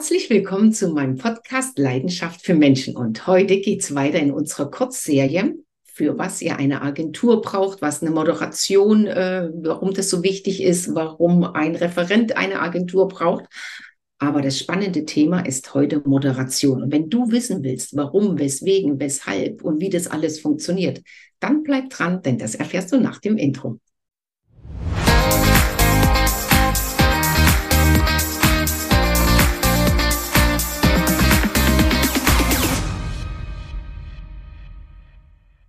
Herzlich 0.00 0.30
willkommen 0.30 0.72
zu 0.72 0.88
meinem 0.94 1.18
Podcast 1.18 1.78
Leidenschaft 1.78 2.40
für 2.40 2.54
Menschen. 2.54 2.96
Und 2.96 3.26
heute 3.26 3.60
geht's 3.60 3.94
weiter 3.94 4.18
in 4.18 4.30
unserer 4.30 4.70
Kurzserie, 4.70 5.56
für 5.84 6.16
was 6.16 6.40
ihr 6.40 6.56
eine 6.56 6.80
Agentur 6.80 7.42
braucht, 7.42 7.82
was 7.82 8.00
eine 8.00 8.10
Moderation, 8.10 9.06
äh, 9.06 9.50
warum 9.52 9.92
das 9.92 10.08
so 10.08 10.22
wichtig 10.22 10.62
ist, 10.62 10.94
warum 10.94 11.44
ein 11.44 11.76
Referent 11.76 12.34
eine 12.34 12.60
Agentur 12.60 13.08
braucht. 13.08 13.44
Aber 14.18 14.40
das 14.40 14.58
spannende 14.58 15.04
Thema 15.04 15.40
ist 15.40 15.74
heute 15.74 16.00
Moderation. 16.06 16.82
Und 16.84 16.92
wenn 16.92 17.10
du 17.10 17.30
wissen 17.30 17.62
willst, 17.62 17.94
warum, 17.94 18.38
weswegen, 18.38 18.98
weshalb 19.00 19.62
und 19.62 19.82
wie 19.82 19.90
das 19.90 20.06
alles 20.06 20.40
funktioniert, 20.40 21.02
dann 21.40 21.62
bleib 21.62 21.90
dran, 21.90 22.22
denn 22.22 22.38
das 22.38 22.54
erfährst 22.54 22.90
du 22.90 23.00
nach 23.00 23.18
dem 23.18 23.36
Intro. 23.36 23.78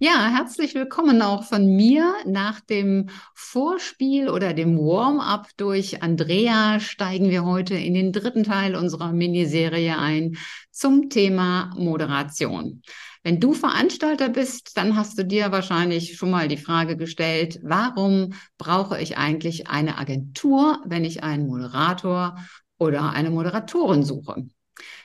Ja, 0.04 0.32
herzlich 0.36 0.74
willkommen 0.74 1.22
auch 1.22 1.44
von 1.44 1.76
mir. 1.76 2.12
Nach 2.26 2.60
dem 2.60 3.10
Vorspiel 3.36 4.30
oder 4.30 4.52
dem 4.56 4.80
Warm-up 4.80 5.50
durch 5.58 6.02
Andrea 6.02 6.80
steigen 6.80 7.30
wir 7.30 7.46
heute 7.46 7.76
in 7.76 7.94
den 7.94 8.12
dritten 8.12 8.44
Teil 8.44 8.76
unserer 8.76 9.14
Miniserie 9.14 10.00
ein 10.00 10.38
zum 10.72 11.12
Thema 11.12 11.72
Moderation. 11.78 12.82
Wenn 13.22 13.40
du 13.40 13.54
Veranstalter 13.54 14.30
bist, 14.30 14.76
dann 14.76 14.96
hast 14.96 15.20
du 15.20 15.24
dir 15.24 15.52
wahrscheinlich 15.52 16.18
schon 16.18 16.32
mal 16.32 16.48
die 16.48 16.58
Frage 16.58 16.98
gestellt, 16.98 17.60
warum 17.62 18.34
brauche 18.58 19.00
ich 19.00 19.20
eigentlich 19.20 19.68
eine 19.68 20.00
Agentur, 20.00 20.82
wenn 20.84 21.06
ich 21.06 21.22
einen 21.22 21.46
Moderator 21.46 22.40
oder 22.80 23.12
eine 23.12 23.30
Moderatorin 23.30 24.04
suche? 24.04 24.48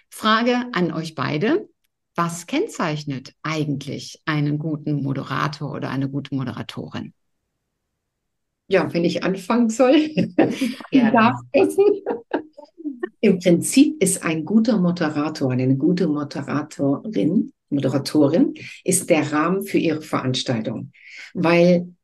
Frage 0.08 0.70
an 0.72 0.90
euch 0.90 1.14
beide. 1.14 1.68
Was 2.16 2.46
kennzeichnet 2.46 3.34
eigentlich 3.42 4.22
einen 4.24 4.58
guten 4.58 5.02
Moderator 5.02 5.72
oder 5.72 5.90
eine 5.90 6.08
gute 6.08 6.34
Moderatorin? 6.34 7.12
Ja, 8.68 8.92
wenn 8.92 9.04
ich 9.04 9.22
anfangen 9.22 9.68
soll, 9.68 9.96
ja. 10.90 11.38
Im 13.20 13.38
Prinzip 13.38 14.02
ist 14.02 14.24
ein 14.24 14.44
guter 14.44 14.78
Moderator, 14.78 15.52
eine 15.52 15.76
gute 15.76 16.08
Moderatorin, 16.08 17.52
Moderatorin 17.68 18.54
ist 18.82 19.10
der 19.10 19.32
Rahmen 19.32 19.62
für 19.62 19.78
ihre 19.78 20.00
Veranstaltung, 20.00 20.92
weil 21.34 21.94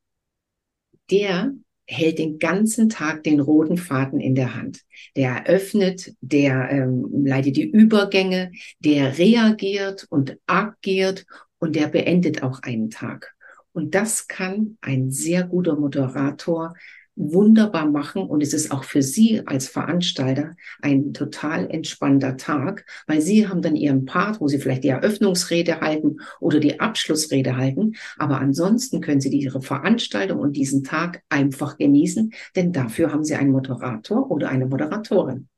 der 1.11 1.53
hält 1.87 2.19
den 2.19 2.39
ganzen 2.39 2.89
Tag 2.89 3.23
den 3.25 3.41
roten 3.41 3.77
Faden 3.77 4.21
in 4.21 4.35
der 4.35 4.55
Hand. 4.55 4.83
Der 5.17 5.47
eröffnet, 5.47 6.15
der 6.21 6.71
ähm, 6.71 7.25
leitet 7.25 7.57
die 7.57 7.71
Übergänge, 7.71 8.53
der 8.79 9.19
reagiert 9.19 10.07
und 10.09 10.39
agiert 10.47 11.27
und 11.59 11.77
der 11.77 11.89
beendet 11.89 12.43
auch 12.43 12.63
einen 12.63 12.91
Tag. 12.91 13.35
Und 13.73 13.95
das 13.95 14.29
kann 14.29 14.77
ein 14.81 15.11
sehr 15.11 15.45
guter 15.45 15.77
Moderator 15.77 16.75
wunderbar 17.15 17.87
machen 17.87 18.23
und 18.23 18.43
es 18.43 18.55
ist 18.55 18.71
auch 18.71 18.85
für 18.85 19.03
Sie 19.03 19.47
als 19.47 19.69
Veranstalter 19.69 20.57
ein 20.81 21.13
total 21.13 21.71
entspannter 21.71 22.37
Tag, 22.37 22.87
weil 23.07 23.21
Sie 23.21 23.49
haben 23.49 23.63
dann 23.63 23.77
Ihren 23.77 24.05
Part, 24.05 24.41
wo 24.41 24.49
Sie 24.49 24.59
vielleicht 24.59 24.85
die 24.85 24.89
Eröffnungsrede 24.89 25.81
halten 25.81 26.17
oder 26.41 26.59
die 26.59 26.81
Abschlussrede 26.81 27.57
halten, 27.57 27.95
aber 28.17 28.41
ansonsten 28.41 29.01
können 29.01 29.21
Sie 29.21 29.29
Ihre 29.29 29.61
Veranstaltung 29.63 30.39
und 30.39 30.57
diesen 30.57 30.85
Tag 30.85 31.23
einfach 31.29 31.77
genießen, 31.77 32.33
denn 32.57 32.73
dafür 32.73 33.13
haben 33.13 33.25
Sie 33.25 33.35
einen 33.35 33.51
Moderator 33.51 34.31
oder 34.31 34.49
eine 34.49 34.67
Moderatorin. 34.67 35.49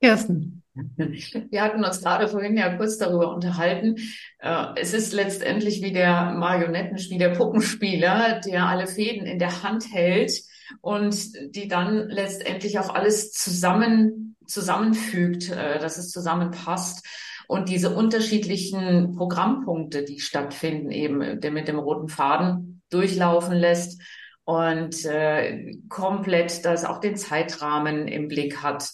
Kirsten. 0.00 0.59
Wir 0.96 1.62
hatten 1.62 1.84
uns 1.84 2.00
gerade 2.00 2.28
vorhin 2.28 2.56
ja 2.56 2.76
kurz 2.76 2.98
darüber 2.98 3.34
unterhalten. 3.34 3.96
Äh, 4.38 4.66
es 4.76 4.94
ist 4.94 5.12
letztendlich 5.12 5.82
wie 5.82 5.92
der 5.92 6.32
Marionettenspiel, 6.32 7.18
der 7.18 7.30
Puppenspieler, 7.30 8.40
der 8.40 8.66
alle 8.66 8.86
Fäden 8.86 9.26
in 9.26 9.38
der 9.38 9.62
Hand 9.62 9.92
hält 9.92 10.32
und 10.80 11.16
die 11.54 11.68
dann 11.68 12.08
letztendlich 12.08 12.78
auch 12.78 12.94
alles 12.94 13.32
zusammen, 13.32 14.36
zusammenfügt, 14.46 15.50
äh, 15.50 15.78
dass 15.78 15.98
es 15.98 16.10
zusammenpasst. 16.10 17.04
Und 17.48 17.68
diese 17.68 17.94
unterschiedlichen 17.94 19.16
Programmpunkte, 19.16 20.04
die 20.04 20.20
stattfinden, 20.20 20.92
eben 20.92 21.40
der 21.40 21.50
mit 21.50 21.66
dem 21.66 21.80
roten 21.80 22.08
Faden 22.08 22.80
durchlaufen 22.90 23.56
lässt 23.56 24.00
und 24.44 25.04
äh, 25.04 25.72
komplett 25.88 26.64
das 26.64 26.84
auch 26.84 26.98
den 26.98 27.16
Zeitrahmen 27.16 28.06
im 28.06 28.28
Blick 28.28 28.62
hat 28.62 28.90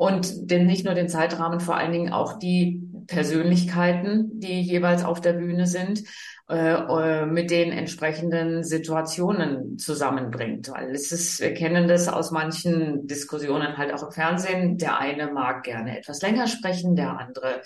und 0.00 0.50
denn 0.50 0.64
nicht 0.64 0.86
nur 0.86 0.94
den 0.94 1.10
Zeitrahmen, 1.10 1.60
vor 1.60 1.76
allen 1.76 1.92
Dingen 1.92 2.10
auch 2.10 2.38
die 2.38 2.80
Persönlichkeiten, 3.06 4.40
die 4.40 4.62
jeweils 4.62 5.04
auf 5.04 5.20
der 5.20 5.34
Bühne 5.34 5.66
sind, 5.66 6.04
äh, 6.48 6.72
äh, 6.72 7.26
mit 7.26 7.50
den 7.50 7.70
entsprechenden 7.70 8.64
Situationen 8.64 9.76
zusammenbringt. 9.76 10.70
Weil 10.70 10.94
es 10.94 11.12
ist, 11.12 11.42
wir 11.42 11.52
kennen 11.52 11.86
das 11.86 12.08
aus 12.08 12.30
manchen 12.30 13.08
Diskussionen 13.08 13.76
halt 13.76 13.92
auch 13.92 14.02
im 14.04 14.10
Fernsehen. 14.10 14.78
Der 14.78 14.98
eine 14.98 15.30
mag 15.30 15.64
gerne 15.64 15.98
etwas 15.98 16.22
länger 16.22 16.46
sprechen, 16.46 16.96
der 16.96 17.18
andere 17.18 17.60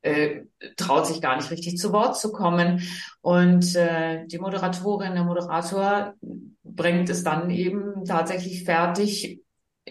äh, 0.00 0.40
traut 0.78 1.06
sich 1.06 1.20
gar 1.20 1.36
nicht 1.36 1.50
richtig 1.50 1.76
zu 1.76 1.92
Wort 1.92 2.18
zu 2.18 2.32
kommen. 2.32 2.80
Und 3.20 3.76
äh, 3.76 4.24
die 4.24 4.38
Moderatorin, 4.38 5.12
der 5.12 5.24
Moderator 5.24 6.14
bringt 6.62 7.10
es 7.10 7.24
dann 7.24 7.50
eben 7.50 8.06
tatsächlich 8.06 8.64
fertig, 8.64 9.44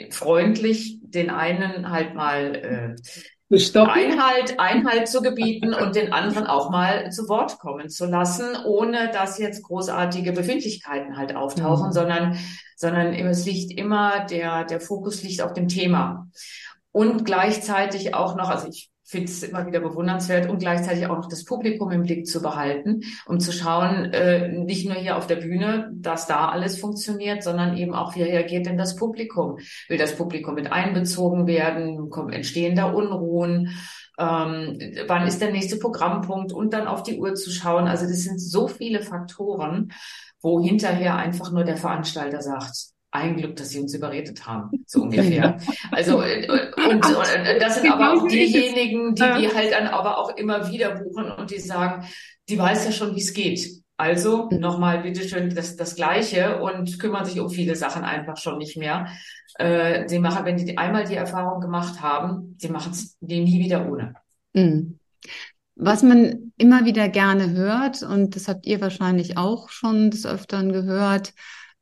freundlich 0.10 1.00
den 1.02 1.30
einen 1.30 1.90
halt 1.90 2.16
mal 2.16 2.56
äh, 2.56 2.96
Einhalt, 3.52 4.60
Einhalt 4.60 5.08
zu 5.08 5.22
gebieten 5.22 5.76
und 5.76 5.96
den 5.96 6.12
anderen 6.12 6.48
auch 6.48 6.72
mal 6.72 7.12
zu 7.12 7.30
Wort 7.30 7.60
kommen 7.60 7.88
zu 7.88 8.08
lassen, 8.08 8.56
ohne 8.66 9.12
dass 9.12 9.38
jetzt 9.38 9.62
großartige 9.64 10.32
Befindlichkeiten 10.32 11.18
halt 11.18 11.36
auftauchen, 11.36 11.88
mhm. 11.88 11.92
sondern, 11.92 12.40
sondern 12.76 13.14
es 13.14 13.46
liegt 13.46 13.78
immer, 13.78 14.26
der, 14.26 14.64
der 14.64 14.82
Fokus 14.82 15.22
liegt 15.22 15.42
auf 15.42 15.54
dem 15.54 15.68
Thema. 15.68 16.30
Und 16.92 17.26
gleichzeitig 17.26 18.16
auch 18.16 18.36
noch, 18.36 18.50
also 18.50 18.68
ich 18.68 18.90
finde 19.04 19.28
es 19.28 19.44
immer 19.44 19.66
wieder 19.68 19.80
bewundernswert 19.80 20.50
und 20.50 20.60
gleichzeitig 20.60 21.08
auch 21.08 21.18
noch 21.18 21.30
das 21.30 21.44
Publikum 21.44 21.92
im 21.92 22.04
Blick 22.04 22.26
zu 22.26 22.42
behalten, 22.42 23.02
um 23.26 23.40
zu 23.40 23.52
schauen, 23.52 24.06
äh, 24.14 24.48
nicht 24.48 24.88
nur 24.88 24.96
hier 24.96 25.18
auf 25.18 25.28
der 25.28 25.38
Bühne, 25.38 25.92
dass 25.94 26.26
da 26.28 26.50
alles 26.50 26.80
funktioniert, 26.80 27.44
sondern 27.44 27.78
eben 27.78 27.94
auch, 27.94 28.16
wie 28.16 28.24
reagiert 28.24 28.66
denn 28.66 28.78
das 28.78 28.96
Publikum? 28.96 29.58
Will 29.90 29.98
das 29.98 30.16
Publikum 30.16 30.56
mit 30.56 30.72
einbezogen 30.72 31.48
werden? 31.48 32.10
Entstehen 32.32 32.76
da 32.76 32.86
Unruhen? 32.86 33.70
Ähm, 34.18 34.80
wann 35.08 35.28
ist 35.28 35.42
der 35.42 35.52
nächste 35.52 35.78
Programmpunkt? 35.78 36.54
Und 36.54 36.74
dann 36.74 36.88
auf 36.88 37.04
die 37.04 37.20
Uhr 37.20 37.36
zu 37.36 37.52
schauen. 37.52 37.88
Also 37.88 38.06
das 38.06 38.24
sind 38.24 38.40
so 38.40 38.68
viele 38.68 39.02
Faktoren, 39.02 39.92
wo 40.42 40.62
hinterher 40.62 41.16
einfach 41.16 41.52
nur 41.52 41.64
der 41.64 41.78
Veranstalter 41.78 42.42
sagt, 42.42 42.94
ein 43.14 43.38
Glück, 43.38 43.56
dass 43.56 43.70
sie 43.70 43.80
uns 43.80 43.94
überredet 43.94 44.46
haben, 44.46 44.72
so 44.86 45.04
ungefähr. 45.04 45.58
Also 45.92 46.22
äh, 46.22 46.48
und, 46.48 47.06
und 47.06 47.62
das 47.62 47.76
sind 47.76 47.92
aber 47.92 48.14
auch 48.14 48.28
diejenigen, 48.28 49.16
die 49.16 49.22
die 49.22 49.54
halt 49.54 49.72
dann 49.72 49.88
aber 49.88 50.18
auch 50.18 50.36
immer 50.36 50.70
wieder 50.70 50.96
buchen 50.96 51.32
und 51.32 51.52
die 51.52 51.60
sagen, 51.60 52.06
die 52.50 52.58
weiß 52.58 52.86
ja 52.86 52.92
schon, 52.92 53.16
wie 53.16 53.22
es 53.22 53.34
geht. 53.34 53.84
Also 53.96 54.50
nochmal 54.50 55.04
bitteschön 55.04 55.54
das, 55.54 55.76
das 55.76 55.96
Gleiche 55.96 56.60
und 56.60 57.00
kümmern 57.00 57.26
sich 57.26 57.40
um 57.40 57.50
viele 57.50 57.76
Sachen 57.76 58.04
einfach 58.04 58.38
schon 58.38 58.58
nicht 58.58 58.76
mehr. 58.76 59.08
Äh, 59.60 60.08
die 60.08 60.20
machen, 60.20 60.46
wenn 60.46 60.58
die 60.58 60.78
einmal 60.78 61.06
die 61.06 61.16
Erfahrung 61.16 61.62
gemacht 61.62 62.02
haben, 62.02 62.58
die 62.62 62.70
machen 62.70 62.92
es 62.92 63.16
nie 63.22 63.60
wieder 63.60 63.90
ohne. 63.90 64.16
Mhm. 64.54 64.98
Was 65.76 66.04
man 66.04 66.52
immer 66.58 66.86
wieder 66.86 67.08
gerne 67.08 67.52
hört, 67.52 68.04
und 68.04 68.36
das 68.36 68.48
habt 68.48 68.66
ihr 68.66 68.82
wahrscheinlich 68.82 69.38
auch 69.38 69.70
schon 69.70 70.12
des 70.12 70.26
Öfteren 70.26 70.72
gehört, 70.72 71.34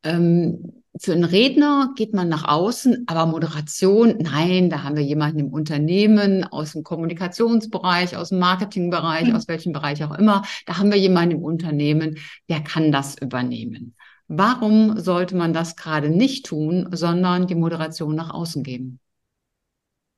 ähm, 0.04 0.81
für 1.00 1.14
einen 1.14 1.24
Redner 1.24 1.94
geht 1.96 2.14
man 2.14 2.28
nach 2.28 2.48
außen, 2.48 3.06
aber 3.08 3.26
Moderation, 3.26 4.18
nein, 4.20 4.70
da 4.70 4.84
haben 4.84 4.98
wir 4.98 5.04
jemanden 5.04 5.40
im 5.40 5.48
Unternehmen, 5.48 6.44
aus 6.44 6.74
dem 6.74 6.84
Kommunikationsbereich, 6.84 8.18
aus 8.18 8.30
dem 8.30 8.40
Marketingbereich, 8.40 9.30
mhm. 9.30 9.36
aus 9.36 9.48
welchem 9.48 9.72
Bereich 9.72 10.04
auch 10.04 10.18
immer, 10.18 10.44
da 10.66 10.78
haben 10.78 10.92
wir 10.92 11.00
jemanden 11.00 11.38
im 11.38 11.44
Unternehmen, 11.44 12.18
der 12.50 12.62
kann 12.62 12.92
das 12.92 13.18
übernehmen. 13.18 13.96
Warum 14.28 15.00
sollte 15.00 15.36
man 15.36 15.54
das 15.54 15.76
gerade 15.76 16.10
nicht 16.10 16.46
tun, 16.46 16.90
sondern 16.92 17.48
die 17.48 17.56
Moderation 17.56 18.16
nach 18.16 18.34
außen 18.34 18.64
geben? 18.64 19.00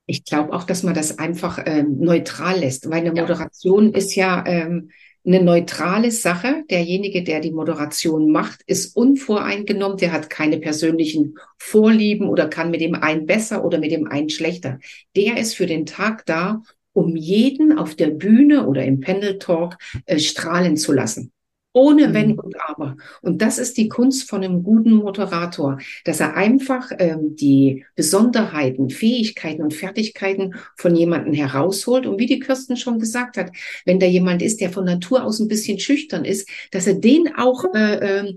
Ich 0.05 0.25
glaube 0.25 0.53
auch, 0.53 0.63
dass 0.63 0.83
man 0.83 0.93
das 0.93 1.17
einfach 1.17 1.59
ähm, 1.65 1.99
neutral 1.99 2.59
lässt, 2.59 2.89
weil 2.89 3.01
eine 3.01 3.13
Moderation 3.13 3.91
ja. 3.91 3.97
ist 3.97 4.15
ja 4.15 4.43
ähm, 4.45 4.89
eine 5.25 5.43
neutrale 5.43 6.11
Sache. 6.11 6.63
Derjenige, 6.69 7.23
der 7.23 7.39
die 7.39 7.51
Moderation 7.51 8.31
macht, 8.31 8.61
ist 8.65 8.95
unvoreingenommen, 8.95 9.97
der 9.97 10.11
hat 10.11 10.29
keine 10.29 10.59
persönlichen 10.59 11.35
Vorlieben 11.57 12.29
oder 12.29 12.47
kann 12.47 12.71
mit 12.71 12.81
dem 12.81 12.95
einen 12.95 13.25
besser 13.25 13.65
oder 13.65 13.79
mit 13.79 13.91
dem 13.91 14.07
einen 14.07 14.29
schlechter. 14.29 14.79
Der 15.15 15.37
ist 15.37 15.55
für 15.55 15.65
den 15.65 15.85
Tag 15.85 16.25
da, 16.25 16.61
um 16.93 17.15
jeden 17.15 17.77
auf 17.77 17.95
der 17.95 18.11
Bühne 18.11 18.67
oder 18.67 18.85
im 18.85 18.99
Panel 18.99 19.39
Talk 19.39 19.77
äh, 20.05 20.19
strahlen 20.19 20.77
zu 20.77 20.93
lassen. 20.93 21.32
Ohne 21.73 22.09
mhm. 22.09 22.13
Wenn 22.13 22.39
und 22.39 22.55
Aber. 22.61 22.95
Und 23.21 23.41
das 23.41 23.57
ist 23.57 23.77
die 23.77 23.89
Kunst 23.89 24.29
von 24.29 24.43
einem 24.43 24.63
guten 24.63 24.93
Moderator, 24.93 25.79
dass 26.05 26.19
er 26.19 26.35
einfach 26.35 26.91
ähm, 26.99 27.35
die 27.35 27.85
Besonderheiten, 27.95 28.89
Fähigkeiten 28.89 29.63
und 29.63 29.73
Fertigkeiten 29.73 30.55
von 30.77 30.95
jemandem 30.95 31.33
herausholt. 31.33 32.05
Und 32.05 32.19
wie 32.19 32.27
die 32.27 32.39
Kirsten 32.39 32.77
schon 32.77 32.99
gesagt 32.99 33.37
hat, 33.37 33.51
wenn 33.85 33.99
da 33.99 34.05
jemand 34.05 34.41
ist, 34.41 34.61
der 34.61 34.69
von 34.69 34.85
Natur 34.85 35.23
aus 35.23 35.39
ein 35.39 35.47
bisschen 35.47 35.79
schüchtern 35.79 36.25
ist, 36.25 36.47
dass 36.71 36.87
er 36.87 36.93
den 36.93 37.35
auch 37.35 37.65
äh, 37.73 38.19
äh, 38.19 38.33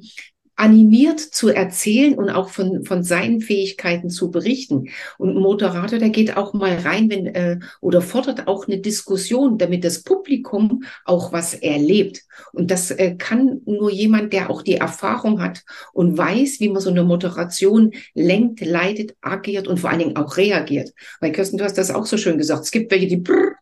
animiert 0.56 1.20
zu 1.20 1.50
erzählen 1.50 2.14
und 2.14 2.30
auch 2.30 2.48
von, 2.48 2.84
von 2.84 3.02
seinen 3.04 3.40
Fähigkeiten 3.40 4.08
zu 4.08 4.30
berichten. 4.30 4.88
Und 5.18 5.36
ein 5.36 5.42
Moderator, 5.42 5.98
der 5.98 6.08
geht 6.08 6.36
auch 6.36 6.54
mal 6.54 6.76
rein, 6.78 7.10
wenn, 7.10 7.26
äh, 7.26 7.58
oder 7.80 8.00
fordert 8.00 8.48
auch 8.48 8.66
eine 8.66 8.78
Diskussion, 8.78 9.58
damit 9.58 9.84
das 9.84 10.02
Publikum 10.02 10.84
auch 11.04 11.32
was 11.32 11.54
erlebt. 11.54 12.22
Und 12.52 12.70
das 12.70 12.90
äh, 12.90 13.16
kann 13.16 13.60
nur 13.66 13.90
jemand, 13.90 14.32
der 14.32 14.50
auch 14.50 14.62
die 14.62 14.76
Erfahrung 14.76 15.40
hat 15.40 15.62
und 15.92 16.16
weiß, 16.16 16.60
wie 16.60 16.70
man 16.70 16.80
so 16.80 16.90
eine 16.90 17.04
Moderation 17.04 17.92
lenkt, 18.14 18.60
leitet, 18.64 19.14
agiert 19.20 19.68
und 19.68 19.78
vor 19.78 19.90
allen 19.90 20.00
Dingen 20.00 20.16
auch 20.16 20.38
reagiert. 20.38 20.92
Weil 21.20 21.32
Kirsten, 21.32 21.58
du 21.58 21.64
hast 21.64 21.76
das 21.76 21.90
auch 21.90 22.06
so 22.06 22.16
schön 22.16 22.38
gesagt. 22.38 22.64
Es 22.64 22.70
gibt 22.70 22.90
welche, 22.90 23.08
die 23.08 23.18
brrr, 23.18 23.56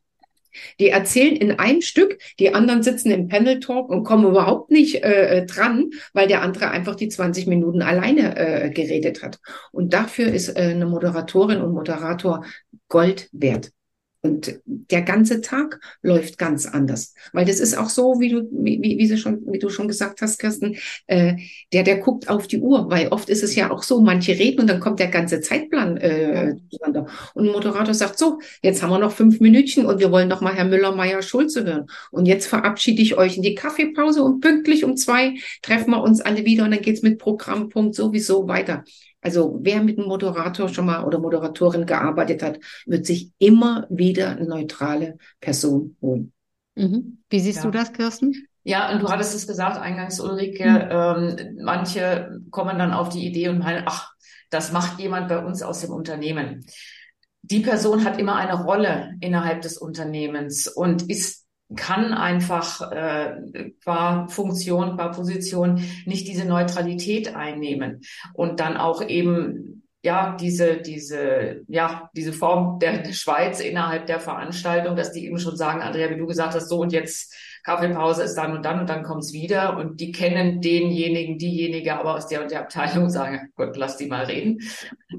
die 0.80 0.88
erzählen 0.88 1.36
in 1.36 1.58
einem 1.58 1.82
Stück, 1.82 2.18
die 2.38 2.54
anderen 2.54 2.82
sitzen 2.82 3.10
im 3.10 3.28
Panel 3.28 3.60
Talk 3.60 3.90
und 3.90 4.04
kommen 4.04 4.26
überhaupt 4.26 4.70
nicht 4.70 5.04
äh, 5.04 5.38
äh 5.38 5.46
dran, 5.46 5.90
weil 6.12 6.28
der 6.28 6.42
andere 6.42 6.70
einfach 6.70 6.94
die 6.94 7.08
20 7.08 7.46
Minuten 7.46 7.82
alleine 7.82 8.36
äh, 8.36 8.70
geredet 8.70 9.22
hat. 9.22 9.38
Und 9.72 9.92
dafür 9.92 10.28
ist 10.28 10.48
äh, 10.50 10.60
eine 10.60 10.86
Moderatorin 10.86 11.60
und 11.60 11.72
Moderator 11.72 12.44
Gold 12.88 13.28
wert. 13.32 13.70
Und 14.24 14.58
der 14.64 15.02
ganze 15.02 15.42
Tag 15.42 15.78
läuft 16.00 16.38
ganz 16.38 16.64
anders. 16.64 17.12
Weil 17.34 17.44
das 17.44 17.60
ist 17.60 17.76
auch 17.76 17.90
so, 17.90 18.20
wie 18.20 18.30
du, 18.30 18.48
wie, 18.52 18.80
wie, 18.80 19.06
sie 19.06 19.18
schon, 19.18 19.42
wie 19.52 19.58
du 19.58 19.68
schon 19.68 19.86
gesagt 19.86 20.22
hast, 20.22 20.38
Kirsten, 20.38 20.76
äh, 21.08 21.34
der, 21.74 21.82
der 21.82 21.98
guckt 21.98 22.30
auf 22.30 22.46
die 22.46 22.58
Uhr, 22.58 22.88
weil 22.88 23.08
oft 23.08 23.28
ist 23.28 23.42
es 23.42 23.54
ja 23.54 23.70
auch 23.70 23.82
so, 23.82 24.00
manche 24.00 24.32
reden 24.32 24.62
und 24.62 24.70
dann 24.70 24.80
kommt 24.80 24.98
der 24.98 25.08
ganze 25.08 25.42
Zeitplan 25.42 25.98
äh, 25.98 26.54
zueinander. 26.70 27.06
Und 27.34 27.48
ein 27.48 27.52
Moderator 27.52 27.92
sagt 27.92 28.18
so, 28.18 28.38
jetzt 28.62 28.82
haben 28.82 28.88
wir 28.88 28.98
noch 28.98 29.12
fünf 29.12 29.40
Minütchen 29.40 29.84
und 29.84 30.00
wir 30.00 30.10
wollen 30.10 30.28
noch 30.28 30.40
mal 30.40 30.54
Herr 30.54 30.64
Müller, 30.64 30.96
Meier, 30.96 31.20
Schulze 31.20 31.62
hören. 31.66 31.86
Und 32.10 32.24
jetzt 32.24 32.46
verabschiede 32.46 33.02
ich 33.02 33.18
euch 33.18 33.36
in 33.36 33.42
die 33.42 33.54
Kaffeepause 33.54 34.22
und 34.22 34.40
pünktlich 34.40 34.84
um 34.84 34.96
zwei 34.96 35.34
treffen 35.60 35.90
wir 35.90 36.02
uns 36.02 36.22
alle 36.22 36.46
wieder 36.46 36.64
und 36.64 36.70
dann 36.70 36.80
geht's 36.80 37.02
mit 37.02 37.18
Programmpunkt 37.18 37.94
sowieso 37.94 38.48
weiter. 38.48 38.84
Also 39.24 39.58
wer 39.62 39.82
mit 39.82 39.98
einem 39.98 40.06
Moderator 40.06 40.68
schon 40.68 40.84
mal 40.84 41.02
oder 41.02 41.18
Moderatorin 41.18 41.86
gearbeitet 41.86 42.42
hat, 42.42 42.60
wird 42.84 43.06
sich 43.06 43.32
immer 43.38 43.86
wieder 43.88 44.28
eine 44.30 44.46
neutrale 44.46 45.16
Person 45.40 45.96
holen. 46.02 46.32
Mhm. 46.74 47.22
Wie 47.30 47.40
siehst 47.40 47.58
ja. 47.58 47.64
du 47.64 47.70
das, 47.70 47.94
Kirsten? 47.94 48.46
Ja, 48.64 48.92
und 48.92 49.02
du 49.02 49.08
hattest 49.08 49.34
es 49.34 49.46
gesagt 49.46 49.80
eingangs, 49.80 50.20
Ulrike, 50.20 50.68
mhm. 50.68 51.38
ähm, 51.38 51.58
manche 51.64 52.38
kommen 52.50 52.78
dann 52.78 52.92
auf 52.92 53.08
die 53.08 53.26
Idee 53.26 53.48
und 53.48 53.60
meinen, 53.60 53.84
ach, 53.86 54.12
das 54.50 54.72
macht 54.72 55.00
jemand 55.00 55.28
bei 55.28 55.42
uns 55.42 55.62
aus 55.62 55.80
dem 55.80 55.90
Unternehmen. 55.90 56.66
Die 57.40 57.60
Person 57.60 58.04
hat 58.04 58.18
immer 58.18 58.36
eine 58.36 58.62
Rolle 58.62 59.14
innerhalb 59.20 59.62
des 59.62 59.78
Unternehmens 59.78 60.68
und 60.68 61.10
ist 61.10 61.43
kann 61.76 62.12
einfach 62.12 62.90
äh, 62.92 63.70
qua 63.82 64.26
Funktion, 64.28 64.96
qua 64.96 65.08
Position 65.08 65.82
nicht 66.06 66.28
diese 66.28 66.44
Neutralität 66.44 67.34
einnehmen 67.34 68.02
und 68.32 68.60
dann 68.60 68.76
auch 68.76 69.02
eben 69.02 69.82
ja 70.02 70.36
diese 70.38 70.76
diese 70.76 71.62
ja 71.68 72.10
diese 72.14 72.32
Form 72.32 72.78
der, 72.78 72.98
der 72.98 73.12
Schweiz 73.12 73.60
innerhalb 73.60 74.06
der 74.06 74.20
Veranstaltung, 74.20 74.96
dass 74.96 75.12
die 75.12 75.26
eben 75.26 75.38
schon 75.38 75.56
sagen, 75.56 75.80
Andrea, 75.80 76.10
wie 76.10 76.18
du 76.18 76.26
gesagt 76.26 76.54
hast, 76.54 76.68
so 76.68 76.80
und 76.80 76.92
jetzt 76.92 77.34
Kaffeepause 77.64 78.22
ist 78.22 78.34
dann 78.34 78.54
und 78.54 78.64
dann 78.64 78.80
und 78.80 78.88
dann 78.88 79.02
kommt's 79.02 79.32
wieder 79.32 79.76
und 79.76 79.98
die 79.98 80.12
kennen 80.12 80.60
denjenigen, 80.60 81.38
diejenige 81.38 81.98
aber 81.98 82.14
aus 82.14 82.28
der 82.28 82.42
und 82.42 82.50
der 82.50 82.60
Abteilung 82.60 83.10
sagen, 83.10 83.50
Gott, 83.56 83.76
lass 83.76 83.96
die 83.96 84.06
mal 84.06 84.24
reden. 84.24 84.60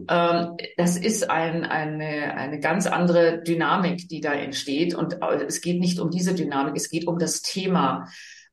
Ähm, 0.07 0.55
das 0.77 0.95
ist 0.95 1.29
ein, 1.29 1.65
eine, 1.65 2.35
eine 2.35 2.59
ganz 2.59 2.87
andere 2.87 3.41
Dynamik, 3.41 4.07
die 4.07 4.21
da 4.21 4.33
entsteht 4.33 4.93
und 4.95 5.17
es 5.47 5.61
geht 5.61 5.79
nicht 5.79 5.99
um 5.99 6.11
diese 6.11 6.35
Dynamik, 6.35 6.75
es 6.75 6.89
geht 6.89 7.07
um 7.07 7.19
das 7.19 7.41
Thema 7.41 8.07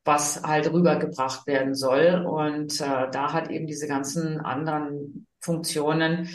was 0.05 0.43
halt 0.43 0.71
rübergebracht 0.71 1.47
werden 1.47 1.75
soll. 1.75 2.25
Und 2.27 2.79
äh, 2.81 3.09
da 3.11 3.31
hat 3.31 3.49
eben 3.49 3.67
diese 3.67 3.87
ganzen 3.87 4.39
anderen 4.41 5.27
Funktionen 5.39 6.29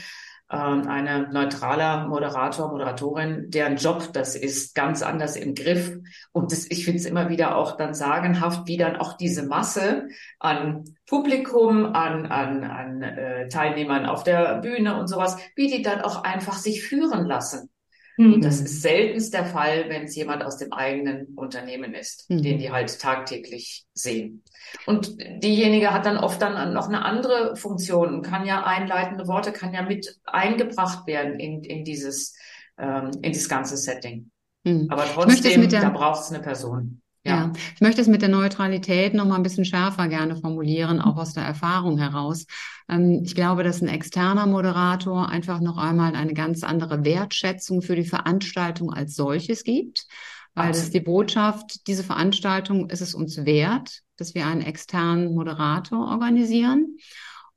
ähm, 0.50 0.88
eine 0.88 1.28
neutraler 1.30 2.06
Moderator, 2.06 2.70
Moderatorin, 2.70 3.50
deren 3.50 3.76
Job 3.76 4.12
das 4.12 4.34
ist, 4.34 4.74
ganz 4.74 5.02
anders 5.02 5.36
im 5.36 5.54
Griff. 5.54 5.96
Und 6.32 6.52
das, 6.52 6.70
ich 6.70 6.84
finde 6.84 7.00
es 7.00 7.06
immer 7.06 7.28
wieder 7.28 7.56
auch 7.56 7.76
dann 7.76 7.94
sagenhaft, 7.94 8.66
wie 8.66 8.76
dann 8.76 8.96
auch 8.96 9.16
diese 9.16 9.46
Masse 9.46 10.08
an 10.38 10.84
Publikum, 11.06 11.86
an, 11.86 12.26
an, 12.26 12.64
an 12.64 13.02
äh, 13.02 13.48
Teilnehmern 13.48 14.06
auf 14.06 14.24
der 14.24 14.56
Bühne 14.60 14.98
und 14.98 15.08
sowas, 15.08 15.36
wie 15.54 15.68
die 15.68 15.82
dann 15.82 16.00
auch 16.00 16.24
einfach 16.24 16.54
sich 16.54 16.82
führen 16.82 17.26
lassen. 17.26 17.70
Mhm. 18.18 18.34
Und 18.34 18.44
das 18.44 18.60
ist 18.60 18.82
seltenst 18.82 19.32
der 19.32 19.46
Fall, 19.46 19.88
wenn 19.88 20.04
es 20.04 20.16
jemand 20.16 20.44
aus 20.44 20.58
dem 20.58 20.72
eigenen 20.72 21.26
Unternehmen 21.36 21.94
ist, 21.94 22.28
mhm. 22.28 22.42
den 22.42 22.58
die 22.58 22.70
halt 22.70 22.98
tagtäglich 23.00 23.86
sehen. 23.94 24.42
Und 24.86 25.16
diejenige 25.42 25.94
hat 25.94 26.04
dann 26.04 26.18
oft 26.18 26.42
dann 26.42 26.74
noch 26.74 26.88
eine 26.88 27.04
andere 27.04 27.56
Funktion, 27.56 28.22
kann 28.22 28.44
ja 28.44 28.64
einleitende 28.64 29.28
Worte, 29.28 29.52
kann 29.52 29.72
ja 29.72 29.82
mit 29.82 30.18
eingebracht 30.24 31.06
werden 31.06 31.38
in, 31.38 31.62
in 31.62 31.84
dieses, 31.84 32.36
ähm, 32.76 33.12
in 33.22 33.32
dieses 33.32 33.48
ganze 33.48 33.76
Setting. 33.76 34.30
Mhm. 34.64 34.88
Aber 34.90 35.04
trotzdem, 35.04 35.68
da 35.68 35.88
braucht 35.90 36.22
es 36.22 36.30
eine 36.30 36.42
Person. 36.42 37.00
Ja. 37.24 37.36
ja. 37.36 37.52
ich 37.74 37.80
möchte 37.80 38.00
es 38.00 38.06
mit 38.06 38.22
der 38.22 38.28
Neutralität 38.28 39.14
noch 39.14 39.26
mal 39.26 39.36
ein 39.36 39.42
bisschen 39.42 39.64
schärfer 39.64 40.08
gerne 40.08 40.36
formulieren, 40.36 41.00
auch 41.00 41.16
aus 41.16 41.34
der 41.34 41.44
Erfahrung 41.44 41.98
heraus. 41.98 42.46
Ähm, 42.88 43.22
ich 43.24 43.34
glaube, 43.34 43.64
dass 43.64 43.82
ein 43.82 43.88
externer 43.88 44.46
Moderator 44.46 45.28
einfach 45.28 45.60
noch 45.60 45.78
einmal 45.78 46.14
eine 46.14 46.34
ganz 46.34 46.62
andere 46.62 47.04
Wertschätzung 47.04 47.82
für 47.82 47.96
die 47.96 48.04
Veranstaltung 48.04 48.92
als 48.92 49.14
solches 49.14 49.64
gibt, 49.64 50.06
weil 50.54 50.68
das 50.68 50.82
ist 50.82 50.94
die 50.94 51.00
Botschaft, 51.00 51.86
diese 51.86 52.02
Veranstaltung 52.02 52.90
ist 52.90 53.00
es 53.00 53.14
uns 53.14 53.44
wert, 53.44 54.00
dass 54.16 54.34
wir 54.34 54.46
einen 54.46 54.62
externen 54.62 55.34
Moderator 55.34 56.08
organisieren. 56.08 56.96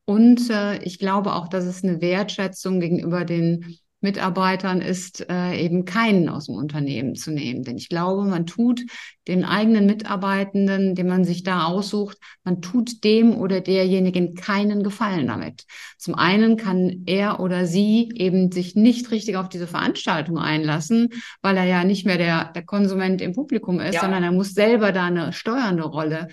Und 0.05 0.49
äh, 0.49 0.77
ich 0.83 0.99
glaube 0.99 1.33
auch, 1.33 1.47
dass 1.47 1.65
es 1.65 1.83
eine 1.83 2.01
Wertschätzung 2.01 2.79
gegenüber 2.79 3.25
den 3.25 3.77
Mitarbeitern 4.01 4.81
ist, 4.81 5.29
äh, 5.29 5.63
eben 5.63 5.85
keinen 5.85 6.27
aus 6.27 6.47
dem 6.47 6.55
Unternehmen 6.55 7.15
zu 7.15 7.31
nehmen. 7.31 7.63
Denn 7.63 7.77
ich 7.77 7.87
glaube, 7.87 8.27
man 8.27 8.47
tut 8.47 8.81
den 9.27 9.45
eigenen 9.45 9.85
Mitarbeitenden, 9.85 10.95
den 10.95 11.07
man 11.07 11.23
sich 11.23 11.43
da 11.43 11.65
aussucht, 11.65 12.17
man 12.43 12.61
tut 12.61 13.03
dem 13.03 13.35
oder 13.35 13.61
derjenigen 13.61 14.33
keinen 14.33 14.83
Gefallen 14.83 15.27
damit. 15.27 15.65
Zum 15.97 16.15
einen 16.15 16.57
kann 16.57 17.03
er 17.05 17.39
oder 17.39 17.67
sie 17.67 18.11
eben 18.15 18.51
sich 18.51 18.75
nicht 18.75 19.11
richtig 19.11 19.37
auf 19.37 19.49
diese 19.49 19.67
Veranstaltung 19.67 20.39
einlassen, 20.39 21.09
weil 21.41 21.55
er 21.57 21.65
ja 21.65 21.83
nicht 21.83 22.05
mehr 22.05 22.17
der, 22.17 22.51
der 22.53 22.63
Konsument 22.63 23.21
im 23.21 23.33
Publikum 23.33 23.79
ist, 23.79 23.95
ja. 23.95 24.01
sondern 24.01 24.23
er 24.23 24.31
muss 24.31 24.53
selber 24.53 24.91
da 24.91 25.05
eine 25.05 25.31
steuernde 25.31 25.83
Rolle 25.83 26.29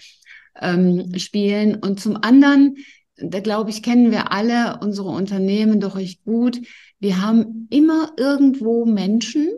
ähm, 0.61 1.13
spielen. 1.19 1.77
Und 1.77 2.01
zum 2.01 2.17
anderen, 2.17 2.77
da 3.21 3.41
glaube 3.41 3.71
ich, 3.71 3.83
kennen 3.83 4.11
wir 4.11 4.33
alle 4.33 4.79
unsere 4.81 5.09
Unternehmen 5.09 5.81
doch 5.81 5.97
recht 5.97 6.25
gut 6.25 6.61
wir 7.01 7.21
haben 7.21 7.69
immer 7.71 8.13
irgendwo 8.17 8.85
Menschen, 8.85 9.49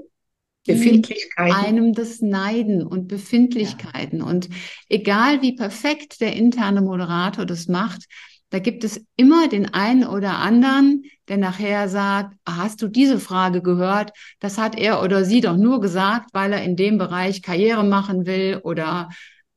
Befindlichkeiten. 0.66 1.54
einem 1.54 1.94
das 1.94 2.20
Neiden 2.20 2.86
und 2.86 3.08
Befindlichkeiten. 3.08 4.18
Ja. 4.18 4.26
Und 4.26 4.48
egal 4.88 5.40
wie 5.42 5.54
perfekt 5.54 6.20
der 6.20 6.34
interne 6.34 6.82
Moderator 6.82 7.46
das 7.46 7.66
macht, 7.66 8.04
da 8.50 8.58
gibt 8.58 8.84
es 8.84 9.04
immer 9.16 9.48
den 9.48 9.72
einen 9.72 10.04
oder 10.04 10.38
anderen, 10.38 11.04
der 11.28 11.38
nachher 11.38 11.88
sagt, 11.88 12.36
hast 12.44 12.82
du 12.82 12.88
diese 12.88 13.20
Frage 13.20 13.62
gehört? 13.62 14.10
Das 14.40 14.58
hat 14.58 14.76
er 14.76 15.02
oder 15.02 15.24
sie 15.24 15.40
doch 15.40 15.56
nur 15.56 15.80
gesagt, 15.80 16.30
weil 16.32 16.52
er 16.52 16.62
in 16.62 16.76
dem 16.76 16.98
Bereich 16.98 17.42
Karriere 17.42 17.84
machen 17.84 18.26
will 18.26 18.60
oder 18.62 19.08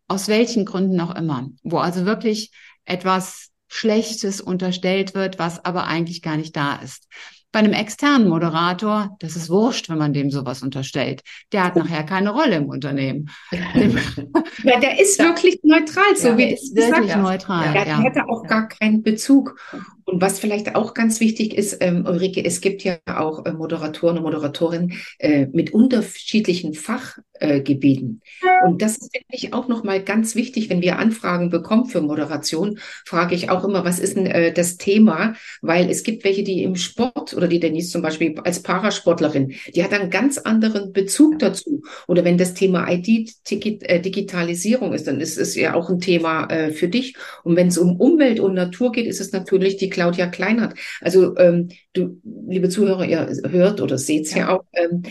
aus 0.07 0.27
welchen 0.27 0.63
Gründen 0.63 1.01
auch 1.01 1.15
immer. 1.15 1.49
Wo 1.63 1.79
also 1.79 2.05
wirklich 2.05 2.51
etwas 2.85 3.52
Schlechtes 3.73 4.39
unterstellt 4.39 5.15
wird, 5.15 5.39
was 5.39 5.65
aber 5.65 5.87
eigentlich 5.87 6.21
gar 6.21 6.37
nicht 6.37 6.55
da 6.55 6.75
ist. 6.75 7.07
Bei 7.51 7.59
einem 7.59 7.73
externen 7.73 8.29
Moderator, 8.29 9.15
das 9.19 9.35
ist 9.35 9.49
wurscht, 9.49 9.89
wenn 9.89 9.97
man 9.97 10.13
dem 10.13 10.31
sowas 10.31 10.63
unterstellt. 10.63 11.21
Der 11.51 11.63
hat 11.63 11.75
nachher 11.75 12.03
keine 12.03 12.31
Rolle 12.31 12.55
im 12.55 12.65
Unternehmen. 12.67 13.29
ja, 13.51 14.79
der 14.79 14.99
ist 14.99 15.19
wirklich 15.19 15.59
neutral, 15.63 16.15
so 16.15 16.29
ja, 16.29 16.37
wie 16.37 16.53
es 16.53 16.73
wirklich 16.73 17.15
neutral. 17.15 17.75
Ja, 17.75 17.85
der 17.85 17.99
hätte 17.99 18.27
auch 18.27 18.43
gar 18.47 18.67
keinen 18.67 19.03
Bezug. 19.03 19.59
Und 20.05 20.21
was 20.21 20.39
vielleicht 20.39 20.75
auch 20.75 20.93
ganz 20.93 21.19
wichtig 21.19 21.57
ist, 21.57 21.77
ähm, 21.81 22.05
Ulrike, 22.05 22.43
es 22.43 22.61
gibt 22.61 22.83
ja 22.83 22.97
auch 23.05 23.45
äh, 23.45 23.53
Moderatoren 23.53 24.17
und 24.17 24.23
Moderatorinnen 24.23 24.93
äh, 25.19 25.47
mit 25.47 25.73
unterschiedlichen 25.73 26.73
Fachgebieten. 26.73 28.21
Äh, 28.41 28.67
und 28.67 28.81
das 28.81 28.97
ist 28.97 29.13
wirklich 29.13 29.53
auch 29.53 29.67
nochmal 29.67 30.03
ganz 30.03 30.35
wichtig, 30.35 30.69
wenn 30.69 30.81
wir 30.81 30.99
Anfragen 30.99 31.49
bekommen 31.49 31.85
für 31.85 32.01
Moderation, 32.01 32.79
frage 33.05 33.35
ich 33.35 33.49
auch 33.49 33.63
immer, 33.63 33.85
was 33.85 33.99
ist 33.99 34.17
denn 34.17 34.25
äh, 34.25 34.53
das 34.53 34.77
Thema? 34.77 35.35
Weil 35.61 35.89
es 35.89 36.03
gibt 36.03 36.23
welche, 36.23 36.43
die 36.43 36.63
im 36.63 36.75
Sport 36.75 37.33
oder 37.33 37.47
die 37.47 37.59
Denise 37.59 37.91
zum 37.91 38.01
Beispiel 38.01 38.35
als 38.43 38.61
Parasportlerin, 38.61 39.53
die 39.73 39.83
hat 39.83 39.93
einen 39.93 40.09
ganz 40.09 40.37
anderen 40.37 40.93
Bezug 40.93 41.39
dazu. 41.39 41.81
Oder 42.07 42.25
wenn 42.25 42.37
das 42.37 42.53
Thema 42.53 42.87
ID-Digitalisierung 42.89 44.91
äh, 44.91 44.95
ist, 44.95 45.07
dann 45.07 45.21
ist 45.21 45.37
es 45.37 45.55
ja 45.55 45.75
auch 45.75 45.89
ein 45.89 45.99
Thema 45.99 46.47
äh, 46.47 46.71
für 46.71 46.87
dich. 46.87 47.15
Und 47.43 47.55
wenn 47.55 47.67
es 47.67 47.77
um 47.77 47.97
Umwelt 47.97 48.39
und 48.39 48.53
Natur 48.53 48.91
geht, 48.91 49.07
ist 49.07 49.21
es 49.21 49.31
natürlich 49.31 49.77
die 49.77 49.89
Claudia 49.93 50.27
Kleinert. 50.27 50.77
Also 50.99 51.37
ähm, 51.37 51.69
du, 51.93 52.19
liebe 52.23 52.69
Zuhörer, 52.69 53.05
ihr 53.05 53.29
hört 53.49 53.79
oder 53.79 53.97
seht 53.97 54.25
es 54.25 54.33
ja. 54.33 54.39
ja. 54.39 54.57
auch. 54.57 54.65
Ähm, 54.73 55.03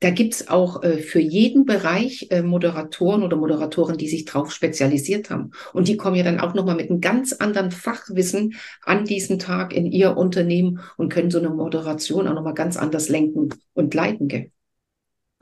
da 0.00 0.10
gibt's 0.10 0.48
auch 0.48 0.82
äh, 0.82 0.98
für 0.98 1.18
jeden 1.20 1.64
Bereich 1.64 2.26
äh, 2.30 2.42
Moderatoren 2.42 3.22
oder 3.22 3.38
Moderatoren, 3.38 3.96
die 3.96 4.08
sich 4.08 4.26
drauf 4.26 4.52
spezialisiert 4.52 5.30
haben. 5.30 5.52
Und 5.72 5.88
die 5.88 5.96
kommen 5.96 6.16
ja 6.16 6.22
dann 6.22 6.40
auch 6.40 6.52
nochmal 6.52 6.76
mit 6.76 6.90
einem 6.90 7.00
ganz 7.00 7.32
anderen 7.32 7.70
Fachwissen 7.70 8.54
an 8.82 9.06
diesen 9.06 9.38
Tag 9.38 9.72
in 9.72 9.86
ihr 9.86 10.16
Unternehmen 10.18 10.80
und 10.98 11.10
können 11.10 11.30
so 11.30 11.38
eine 11.38 11.48
Moderation 11.48 12.28
auch 12.28 12.34
nochmal 12.34 12.52
ganz 12.52 12.76
anders 12.76 13.08
lenken 13.08 13.48
und 13.72 13.94
leiten. 13.94 14.28
Gell? 14.28 14.50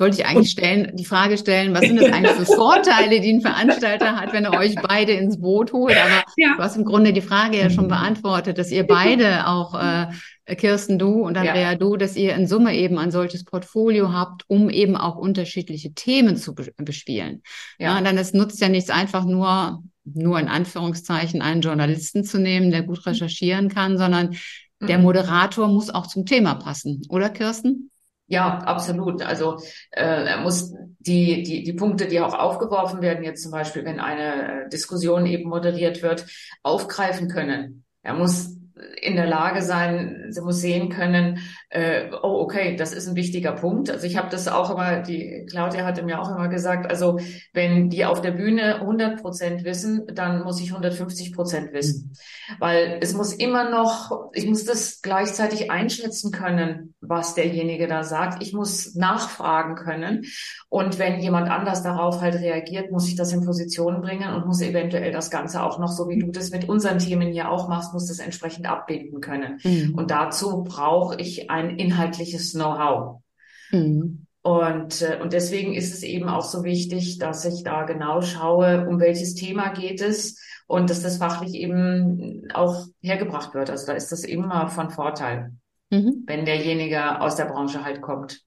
Wollte 0.03 0.21
ich 0.21 0.27
eigentlich 0.27 0.51
stellen, 0.51 0.91
die 0.95 1.05
Frage 1.05 1.39
stellen, 1.39 1.73
was 1.73 1.83
sind 1.83 1.97
das 1.97 2.13
eigentlich 2.13 2.33
für 2.33 2.45
Vorteile, 2.57 3.21
die 3.21 3.33
ein 3.33 3.41
Veranstalter 3.41 4.17
hat, 4.17 4.33
wenn 4.33 4.45
er 4.45 4.59
euch 4.59 4.75
beide 4.75 5.13
ins 5.13 5.41
Boot 5.41 5.73
holt? 5.73 5.97
Aber 5.97 6.25
ja. 6.37 6.55
du 6.57 6.63
hast 6.63 6.77
im 6.77 6.85
Grunde 6.85 7.13
die 7.13 7.21
Frage 7.21 7.59
ja 7.59 7.71
schon 7.71 7.87
beantwortet, 7.87 8.59
dass 8.59 8.73
ihr 8.73 8.85
beide 8.85 9.47
auch, 9.47 9.81
äh, 9.81 10.09
Kirsten, 10.57 10.99
du 10.99 11.23
und 11.23 11.39
Andrea, 11.39 11.73
ja. 11.73 11.75
du, 11.77 11.97
dass 11.97 12.17
ihr 12.17 12.35
in 12.35 12.49
Summe 12.49 12.77
eben 12.77 12.99
ein 12.99 13.13
solches 13.13 13.45
Portfolio 13.45 14.13
habt, 14.13 14.43
um 14.49 14.71
eben 14.71 14.97
auch 14.97 15.17
unterschiedliche 15.17 15.95
Themen 15.95 16.37
zu 16.37 16.53
bespielen. 16.55 17.43
Ja, 17.79 17.97
ja 17.97 18.01
dann 18.03 18.19
es 18.19 18.35
nutzt 18.35 18.61
ja 18.61 18.69
nichts 18.69 18.91
einfach 18.91 19.25
nur, 19.25 19.85
nur 20.03 20.41
in 20.41 20.49
Anführungszeichen 20.49 21.43
einen 21.43 21.61
Journalisten 21.61 22.25
zu 22.25 22.41
nehmen, 22.41 22.73
der 22.73 22.83
gut 22.83 23.07
recherchieren 23.07 23.69
kann, 23.69 23.99
sondern 23.99 24.37
der 24.81 24.99
mhm. 24.99 25.05
Moderator 25.05 25.69
muss 25.69 25.91
auch 25.91 26.09
zum 26.09 26.27
Thema 26.27 26.57
passen, 26.57 27.03
oder 27.09 27.31
Kirsten? 27.31 27.92
Ja, 28.27 28.59
absolut. 28.59 29.23
Also 29.23 29.59
äh, 29.91 30.25
er 30.25 30.39
muss 30.39 30.73
die, 31.01 31.43
die, 31.43 31.65
die 31.65 31.73
Punkte, 31.73 32.07
die 32.07 32.21
auch 32.21 32.35
aufgeworfen 32.35 33.03
werden, 33.03 33.25
jetzt 33.25 33.43
zum 33.43 33.53
Beispiel, 33.53 33.85
wenn 33.85 34.01
eine 34.01 34.65
äh, 34.65 34.69
Diskussion 34.69 35.27
eben 35.27 35.49
moderiert 35.49 36.03
wird, 36.03 36.27
aufgreifen 36.63 37.29
können. 37.29 37.85
Er 38.03 38.15
muss 38.15 38.57
in 39.01 39.17
der 39.17 39.27
Lage 39.27 39.63
sein, 39.63 40.27
sie 40.31 40.41
muss 40.41 40.61
sehen 40.61 40.89
können, 40.89 41.41
äh, 41.69 42.11
oh, 42.23 42.41
okay, 42.41 42.77
das 42.77 42.93
ist 42.93 43.09
ein 43.09 43.17
wichtiger 43.17 43.53
Punkt. 43.53 43.91
Also 43.91 44.07
ich 44.07 44.17
habe 44.17 44.31
das 44.31 44.49
auch 44.49 44.71
immer, 44.71 45.01
die 45.01 45.47
Claudia 45.49 45.85
hatte 45.85 46.03
mir 46.03 46.21
auch 46.21 46.31
immer 46.31 46.49
gesagt, 46.49 46.91
also 46.91 47.19
wenn 47.53 47.91
die 47.91 48.05
auf 48.05 48.21
der 48.21 48.33
Bühne 48.33 48.77
100 48.77 49.21
Prozent 49.21 49.65
wissen, 49.65 50.07
dann 50.13 50.43
muss 50.43 50.61
ich 50.61 50.71
150 50.71 51.35
Prozent 51.35 51.73
wissen. 51.73 52.11
Mhm. 52.13 52.55
Weil 52.61 52.99
es 53.01 53.15
muss 53.15 53.33
immer 53.33 53.71
noch, 53.71 54.31
ich 54.33 54.47
muss 54.47 54.65
das 54.65 55.01
gleichzeitig 55.03 55.71
einschätzen 55.71 56.31
können, 56.31 56.95
was 57.01 57.35
derjenige 57.35 57.87
da 57.87 58.05
sagt. 58.05 58.43
Ich 58.43 58.53
muss 58.53 58.95
nachfragen 58.95 59.75
können. 59.75 60.25
Und 60.69 60.99
wenn 60.99 61.21
jemand 61.21 61.51
anders 61.51 61.83
darauf 61.83 62.21
halt 62.21 62.35
reagiert, 62.35 62.91
muss 62.91 63.09
ich 63.09 63.17
das 63.17 63.33
in 63.33 63.45
Position 63.45 64.01
bringen 64.01 64.35
und 64.35 64.47
muss 64.47 64.61
eventuell 64.61 65.13
das 65.13 65.31
Ganze 65.31 65.63
auch 65.63 65.79
noch, 65.79 65.93
so 65.93 66.09
wie 66.09 66.19
du 66.19 66.31
das 66.31 66.51
mit 66.51 66.69
unseren 66.69 66.99
Themen 66.99 67.33
hier 67.33 67.51
auch 67.51 67.69
machst, 67.69 67.93
muss 67.93 68.09
das 68.09 68.19
entsprechend 68.19 68.62
abbinden 68.67 69.21
können. 69.21 69.61
Mhm. 69.63 69.95
Und 69.95 70.11
dazu 70.11 70.63
brauche 70.65 71.21
ich 71.21 71.51
ein 71.51 71.79
inhaltliches 71.79 72.53
Know-how. 72.53 73.23
Mhm. 73.71 74.27
Und, 74.43 75.03
äh, 75.03 75.19
und 75.23 75.33
deswegen 75.33 75.73
ist 75.73 75.95
es 75.95 76.03
eben 76.03 76.29
auch 76.29 76.43
so 76.43 76.65
wichtig, 76.65 77.19
dass 77.19 77.45
ich 77.45 77.63
da 77.63 77.85
genau 77.85 78.23
schaue, 78.23 78.89
um 78.89 78.99
welches 78.99 79.35
Thema 79.35 79.69
geht 79.69 80.01
es 80.01 80.41
und 80.67 80.91
dass 80.91 81.03
das 81.03 81.19
fachlich 81.19 81.55
eben 81.55 82.49
auch 82.53 82.87
hergebracht 83.01 83.55
wird. 83.55 83.71
Also 83.71 83.87
da 83.87 83.93
ist 83.93 84.11
das 84.11 84.25
immer 84.25 84.69
von 84.69 84.91
Vorteil, 84.91 85.53
mhm. 85.91 86.25
wenn 86.27 86.45
derjenige 86.45 87.21
aus 87.21 87.37
der 87.37 87.45
Branche 87.45 87.85
halt 87.85 88.01
kommt. 88.01 88.43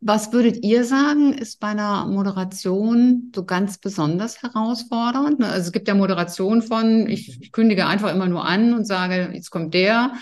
Was 0.00 0.32
würdet 0.32 0.62
ihr 0.62 0.84
sagen, 0.84 1.32
ist 1.32 1.58
bei 1.58 1.68
einer 1.68 2.06
Moderation 2.06 3.32
so 3.34 3.44
ganz 3.44 3.78
besonders 3.78 4.42
herausfordernd? 4.42 5.42
Also 5.42 5.66
es 5.66 5.72
gibt 5.72 5.88
ja 5.88 5.94
Moderation 5.94 6.62
von, 6.62 7.08
ich, 7.08 7.40
ich 7.40 7.50
kündige 7.50 7.86
einfach 7.86 8.14
immer 8.14 8.28
nur 8.28 8.44
an 8.44 8.72
und 8.72 8.86
sage, 8.86 9.30
jetzt 9.32 9.50
kommt 9.50 9.74
der, 9.74 10.14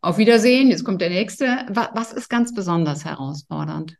auf 0.00 0.18
Wiedersehen, 0.18 0.70
jetzt 0.70 0.84
kommt 0.84 1.00
der 1.00 1.10
nächste. 1.10 1.66
Was, 1.68 1.88
was 1.94 2.12
ist 2.12 2.28
ganz 2.28 2.54
besonders 2.54 3.04
herausfordernd? 3.04 3.96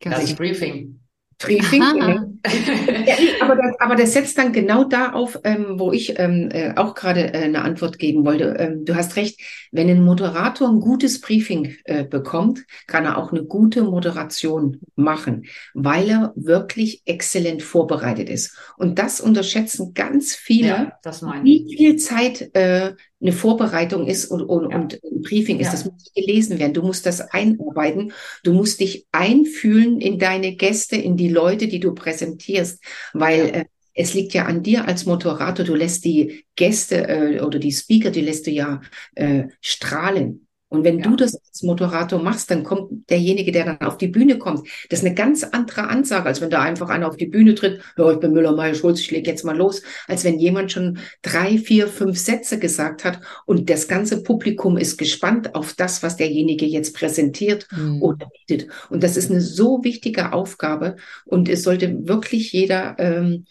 Das 0.00 0.34
Briefing. 0.34 1.01
Briefing. 1.42 1.82
ja, 1.82 3.16
aber, 3.40 3.56
das, 3.56 3.80
aber 3.80 3.96
das 3.96 4.12
setzt 4.12 4.38
dann 4.38 4.52
genau 4.52 4.84
da 4.84 5.12
auf, 5.12 5.38
ähm, 5.44 5.78
wo 5.78 5.92
ich 5.92 6.18
ähm, 6.18 6.48
äh, 6.52 6.74
auch 6.76 6.94
gerade 6.94 7.34
äh, 7.34 7.44
eine 7.44 7.62
Antwort 7.62 7.98
geben 7.98 8.24
wollte. 8.24 8.56
Ähm, 8.58 8.84
du 8.84 8.94
hast 8.94 9.16
recht, 9.16 9.40
wenn 9.70 9.88
ein 9.88 10.04
Moderator 10.04 10.68
ein 10.68 10.80
gutes 10.80 11.20
Briefing 11.20 11.76
äh, 11.84 12.04
bekommt, 12.04 12.64
kann 12.86 13.04
er 13.04 13.18
auch 13.18 13.32
eine 13.32 13.44
gute 13.44 13.82
Moderation 13.82 14.80
machen, 14.96 15.44
weil 15.74 16.10
er 16.10 16.32
wirklich 16.36 17.02
exzellent 17.04 17.62
vorbereitet 17.62 18.28
ist. 18.28 18.56
Und 18.76 18.98
das 18.98 19.20
unterschätzen 19.20 19.94
ganz 19.94 20.34
viele, 20.34 20.92
ja, 21.04 21.42
wie 21.42 21.74
viel 21.76 21.96
Zeit 21.96 22.54
äh, 22.54 22.94
eine 23.22 23.32
Vorbereitung 23.32 24.06
ist 24.06 24.26
und, 24.26 24.42
und, 24.42 24.70
ja. 24.70 24.76
und 24.76 24.94
ein 25.04 25.22
Briefing 25.22 25.60
ist. 25.60 25.66
Ja. 25.66 25.72
Das 25.72 25.84
muss 25.84 26.12
gelesen 26.14 26.58
werden. 26.58 26.74
Du 26.74 26.82
musst 26.82 27.06
das 27.06 27.20
einarbeiten. 27.20 28.12
Du 28.42 28.52
musst 28.52 28.80
dich 28.80 29.06
einfühlen 29.12 30.00
in 30.00 30.18
deine 30.18 30.56
Gäste, 30.56 30.96
in 30.96 31.16
die 31.16 31.28
Leute, 31.28 31.68
die 31.68 31.80
du 31.80 31.94
präsentierst, 31.94 32.82
weil 33.12 33.38
ja. 33.38 33.54
äh, 33.54 33.64
es 33.94 34.14
liegt 34.14 34.34
ja 34.34 34.46
an 34.46 34.62
dir 34.62 34.86
als 34.88 35.06
Moderator. 35.06 35.64
Du 35.64 35.74
lässt 35.74 36.04
die 36.04 36.44
Gäste 36.56 37.08
äh, 37.08 37.40
oder 37.40 37.58
die 37.58 37.72
Speaker, 37.72 38.10
die 38.10 38.22
lässt 38.22 38.46
du 38.46 38.50
ja 38.50 38.80
äh, 39.14 39.44
strahlen. 39.60 40.46
Und 40.72 40.84
wenn 40.84 41.00
ja. 41.00 41.04
du 41.04 41.16
das 41.16 41.34
als 41.34 41.62
Moderator 41.62 42.22
machst, 42.22 42.50
dann 42.50 42.64
kommt 42.64 43.10
derjenige, 43.10 43.52
der 43.52 43.66
dann 43.66 43.80
auf 43.82 43.98
die 43.98 44.08
Bühne 44.08 44.38
kommt. 44.38 44.66
Das 44.88 45.00
ist 45.00 45.04
eine 45.04 45.14
ganz 45.14 45.44
andere 45.44 45.88
Ansage, 45.88 46.24
als 46.24 46.40
wenn 46.40 46.48
da 46.48 46.62
einfach 46.62 46.88
einer 46.88 47.08
auf 47.08 47.18
die 47.18 47.26
Bühne 47.26 47.54
tritt. 47.54 47.82
Ja, 47.98 48.10
ich 48.10 48.20
bin 48.20 48.32
Müller-Meyer-Schulz, 48.32 49.00
ich 49.00 49.10
leg 49.10 49.26
jetzt 49.26 49.44
mal 49.44 49.54
los. 49.54 49.82
Als 50.08 50.24
wenn 50.24 50.38
jemand 50.38 50.72
schon 50.72 50.98
drei, 51.20 51.58
vier, 51.58 51.88
fünf 51.88 52.18
Sätze 52.18 52.58
gesagt 52.58 53.04
hat 53.04 53.20
und 53.44 53.68
das 53.68 53.86
ganze 53.86 54.22
Publikum 54.22 54.78
ist 54.78 54.96
gespannt 54.96 55.54
auf 55.54 55.74
das, 55.74 56.02
was 56.02 56.16
derjenige 56.16 56.64
jetzt 56.64 56.96
präsentiert 56.96 57.68
mhm. 57.70 58.00
oder 58.00 58.30
bietet. 58.46 58.70
Und 58.88 59.02
das 59.02 59.18
ist 59.18 59.30
eine 59.30 59.42
so 59.42 59.84
wichtige 59.84 60.32
Aufgabe 60.32 60.96
und 61.26 61.50
es 61.50 61.64
sollte 61.64 62.08
wirklich 62.08 62.50
jeder 62.52 62.96
ähm, 62.98 63.44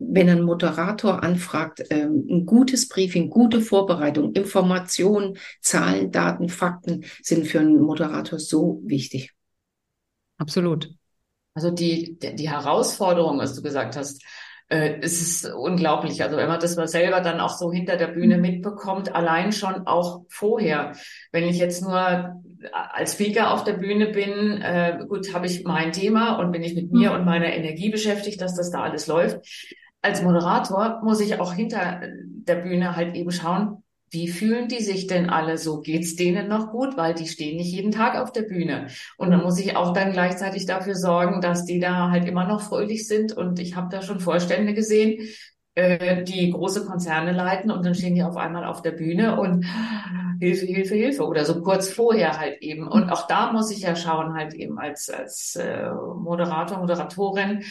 wenn 0.00 0.28
ein 0.28 0.42
Moderator 0.42 1.22
anfragt, 1.22 1.82
ähm, 1.90 2.26
ein 2.30 2.46
gutes 2.46 2.88
Briefing, 2.88 3.30
gute 3.30 3.60
Vorbereitung, 3.60 4.32
Informationen, 4.32 5.38
Zahlen, 5.60 6.12
Daten, 6.12 6.48
Fakten 6.48 7.04
sind 7.22 7.46
für 7.46 7.60
einen 7.60 7.80
Moderator 7.80 8.38
so 8.38 8.80
wichtig. 8.84 9.32
Absolut. 10.38 10.90
Also 11.54 11.72
die, 11.72 12.16
die 12.18 12.48
Herausforderung, 12.48 13.38
was 13.38 13.54
du 13.54 13.62
gesagt 13.62 13.96
hast, 13.96 14.24
äh, 14.68 15.00
es 15.00 15.20
ist 15.20 15.52
unglaublich. 15.52 16.22
Also 16.22 16.36
wenn 16.36 16.46
man 16.46 16.60
das 16.60 16.76
mal 16.76 16.86
selber 16.86 17.20
dann 17.20 17.40
auch 17.40 17.56
so 17.58 17.72
hinter 17.72 17.96
der 17.96 18.08
Bühne 18.08 18.36
mhm. 18.36 18.42
mitbekommt, 18.42 19.12
allein 19.12 19.50
schon 19.50 19.88
auch 19.88 20.22
vorher. 20.28 20.92
Wenn 21.32 21.44
ich 21.44 21.58
jetzt 21.58 21.82
nur 21.82 22.40
als 22.72 23.14
Speaker 23.14 23.52
auf 23.52 23.64
der 23.64 23.72
Bühne 23.72 24.06
bin, 24.06 24.62
äh, 24.62 25.04
gut, 25.08 25.34
habe 25.34 25.46
ich 25.46 25.64
mein 25.64 25.90
Thema 25.90 26.38
und 26.38 26.52
bin 26.52 26.62
ich 26.62 26.76
mit 26.76 26.92
mir 26.92 27.10
mhm. 27.10 27.16
und 27.16 27.24
meiner 27.24 27.52
Energie 27.52 27.90
beschäftigt, 27.90 28.40
dass 28.40 28.54
das 28.54 28.70
da 28.70 28.82
alles 28.82 29.08
läuft 29.08 29.40
als 30.02 30.22
Moderator 30.22 31.00
muss 31.02 31.20
ich 31.20 31.38
auch 31.40 31.52
hinter 31.52 32.00
der 32.22 32.56
Bühne 32.56 32.96
halt 32.96 33.14
eben 33.14 33.30
schauen, 33.30 33.82
wie 34.10 34.28
fühlen 34.28 34.68
die 34.68 34.82
sich 34.82 35.06
denn 35.06 35.28
alle 35.28 35.58
so? 35.58 35.80
Geht's 35.80 36.16
denen 36.16 36.48
noch 36.48 36.70
gut? 36.70 36.96
Weil 36.96 37.14
die 37.14 37.28
stehen 37.28 37.56
nicht 37.56 37.72
jeden 37.72 37.92
Tag 37.92 38.16
auf 38.16 38.32
der 38.32 38.42
Bühne. 38.42 38.86
Und 39.18 39.30
dann 39.30 39.42
muss 39.42 39.58
ich 39.58 39.76
auch 39.76 39.92
dann 39.92 40.12
gleichzeitig 40.12 40.64
dafür 40.64 40.94
sorgen, 40.94 41.42
dass 41.42 41.66
die 41.66 41.78
da 41.78 42.10
halt 42.10 42.26
immer 42.26 42.46
noch 42.46 42.62
fröhlich 42.62 43.06
sind. 43.06 43.32
Und 43.32 43.58
ich 43.58 43.76
habe 43.76 43.88
da 43.90 44.00
schon 44.00 44.20
Vorstände 44.20 44.72
gesehen, 44.72 45.28
äh, 45.78 46.24
die 46.24 46.50
große 46.50 46.84
Konzerne 46.86 47.32
leiten 47.32 47.70
und 47.70 47.84
dann 47.86 47.94
stehen 47.94 48.16
die 48.16 48.24
auf 48.24 48.36
einmal 48.36 48.64
auf 48.64 48.82
der 48.82 48.90
Bühne 48.90 49.38
und 49.38 49.64
Hilfe, 50.40 50.66
Hilfe, 50.66 50.94
Hilfe 50.94 51.26
oder 51.26 51.44
so 51.44 51.60
kurz 51.62 51.88
vorher 51.88 52.38
halt 52.38 52.62
eben. 52.62 52.86
Und 52.86 53.10
auch 53.10 53.26
da 53.26 53.52
muss 53.52 53.70
ich 53.70 53.80
ja 53.80 53.96
schauen 53.96 54.34
halt 54.34 54.54
eben 54.54 54.78
als, 54.78 55.10
als 55.10 55.56
äh, 55.56 55.90
Moderator, 55.90 56.78
Moderatorin, 56.78 57.64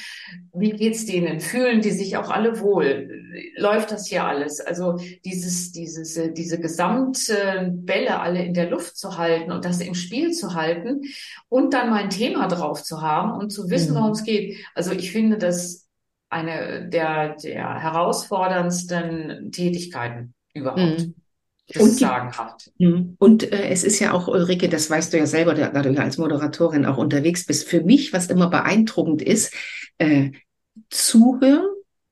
wie 0.53 0.71
geht's 0.71 1.05
denen? 1.05 1.39
Fühlen 1.39 1.81
die 1.81 1.91
sich 1.91 2.17
auch 2.17 2.29
alle 2.29 2.59
wohl? 2.59 3.09
Läuft 3.57 3.91
das 3.91 4.07
hier 4.07 4.25
alles? 4.25 4.59
Also 4.59 4.97
dieses, 5.23 5.71
dieses, 5.71 6.17
äh, 6.17 6.33
diese 6.33 6.59
Gesamtbälle 6.59 8.19
alle 8.19 8.43
in 8.43 8.53
der 8.53 8.69
Luft 8.69 8.97
zu 8.97 9.17
halten 9.17 9.51
und 9.51 9.63
das 9.63 9.79
im 9.79 9.95
Spiel 9.95 10.31
zu 10.31 10.53
halten 10.53 11.01
und 11.47 11.73
dann 11.73 11.89
mein 11.89 12.09
Thema 12.09 12.47
drauf 12.47 12.83
zu 12.83 13.01
haben 13.01 13.31
und 13.31 13.49
zu 13.49 13.69
wissen, 13.69 13.93
mhm. 13.93 13.99
worum 13.99 14.11
es 14.11 14.23
geht. 14.23 14.57
Also 14.75 14.91
ich 14.91 15.11
finde 15.11 15.37
das 15.37 15.87
eine 16.29 16.88
der, 16.89 17.36
der 17.36 17.81
herausforderndsten 17.81 19.51
Tätigkeiten 19.51 20.34
überhaupt. 20.53 21.00
Mhm. 21.00 21.15
Das 21.69 21.84
und 21.84 21.91
sagenhaft. 21.91 22.72
Mhm. 22.77 23.15
Und 23.19 23.51
äh, 23.51 23.67
es 23.69 23.84
ist 23.84 24.00
ja 24.00 24.13
auch, 24.13 24.29
Ulrike, 24.29 24.69
das 24.69 24.89
weißt 24.89 25.12
du 25.12 25.17
ja 25.17 25.25
selber, 25.25 25.53
da 25.53 25.69
du 25.69 25.91
ja 25.91 26.01
als 26.01 26.17
Moderatorin 26.17 26.86
auch 26.86 26.98
unterwegs 26.98 27.46
bist. 27.46 27.67
Für 27.67 27.81
mich, 27.81 28.13
was 28.13 28.27
immer 28.27 28.50
beeindruckend 28.50 29.22
ist, 29.22 29.53
äh, 29.98 30.31
zuhören, 30.89 31.65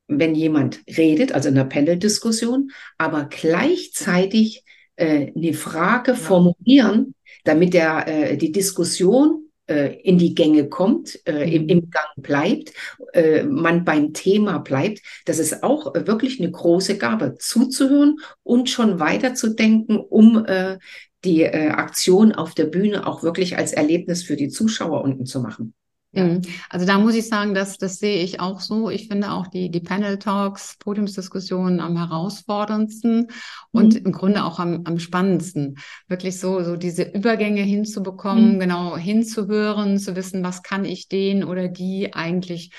wenn 0.07 0.36
jemand 0.36 0.81
redet, 0.98 1.31
also 1.31 1.48
in 1.50 1.57
einer 1.57 1.69
Panel-Diskussion, 1.69 2.72
aber 2.98 3.25
gleichzeitig 3.29 4.63
äh, 4.98 5.31
eine 5.34 5.53
Frage 5.53 6.12
ja. 6.12 6.17
formulieren, 6.17 7.15
damit 7.45 7.74
der, 7.74 8.07
äh, 8.07 8.38
die 8.38 8.51
Diskussion 8.51 9.44
in 9.67 10.17
die 10.17 10.36
Gänge 10.36 10.69
kommt, 10.69 11.19
äh, 11.27 11.53
im, 11.55 11.63
mhm. 11.63 11.69
im 11.69 11.89
Gang 11.89 12.07
bleibt, 12.17 12.74
äh, 13.13 13.43
man 13.43 13.84
beim 13.84 14.13
Thema 14.13 14.60
bleibt. 14.60 15.01
Das 15.25 15.39
ist 15.39 15.63
auch 15.63 15.93
wirklich 15.93 16.39
eine 16.39 16.51
große 16.51 16.98
Gabe, 16.98 17.36
zuzuhören 17.39 18.17
und 18.43 18.69
schon 18.69 19.00
weiterzudenken, 19.00 19.98
um 19.98 20.45
äh, 20.45 20.77
die 21.24 21.41
äh, 21.41 21.69
Aktion 21.69 22.31
auf 22.31 22.53
der 22.53 22.65
Bühne 22.65 23.07
auch 23.07 23.24
wirklich 23.24 23.57
als 23.57 23.74
Erlebnis 23.74 24.24
für 24.24 24.36
die 24.36 24.50
Zuschauer 24.50 25.03
unten 25.03 25.25
zu 25.25 25.41
machen. 25.41 25.74
Ja. 26.15 26.39
Also 26.69 26.86
da 26.86 26.98
muss 26.98 27.15
ich 27.15 27.27
sagen, 27.27 27.53
dass 27.53 27.77
das 27.77 28.00
sehe 28.00 28.24
ich 28.24 28.39
auch 28.39 28.62
so. 28.62 28.89
Ich 28.89 29.07
finde 29.07 29.31
auch 29.31 29.48
die, 29.48 29.69
die 29.69 29.81
Panel 29.81 30.17
Talks, 30.17 30.77
Podiumsdiskussionen 30.79 31.79
am 31.79 31.98
herausforderndsten 31.98 33.27
und 33.72 33.95
mhm. 33.95 34.05
im 34.05 34.12
Grunde 34.13 34.45
auch 34.45 34.60
am, 34.60 34.81
am 34.86 34.98
spannendsten. 35.00 35.77
Wirklich 36.07 36.39
so, 36.39 36.63
so 36.63 36.77
diese 36.77 37.03
Übergänge 37.03 37.62
hinzubekommen, 37.62 38.55
mhm. 38.55 38.60
genau 38.60 38.98
hinzuhören, 38.98 40.00
zu 40.00 40.15
wissen, 40.15 40.43
was 40.43 40.63
kann 40.63 40.86
ich 40.86 41.10
den 41.10 41.43
oder 41.43 41.67
die 41.67 42.13
eigentlich 42.13 42.72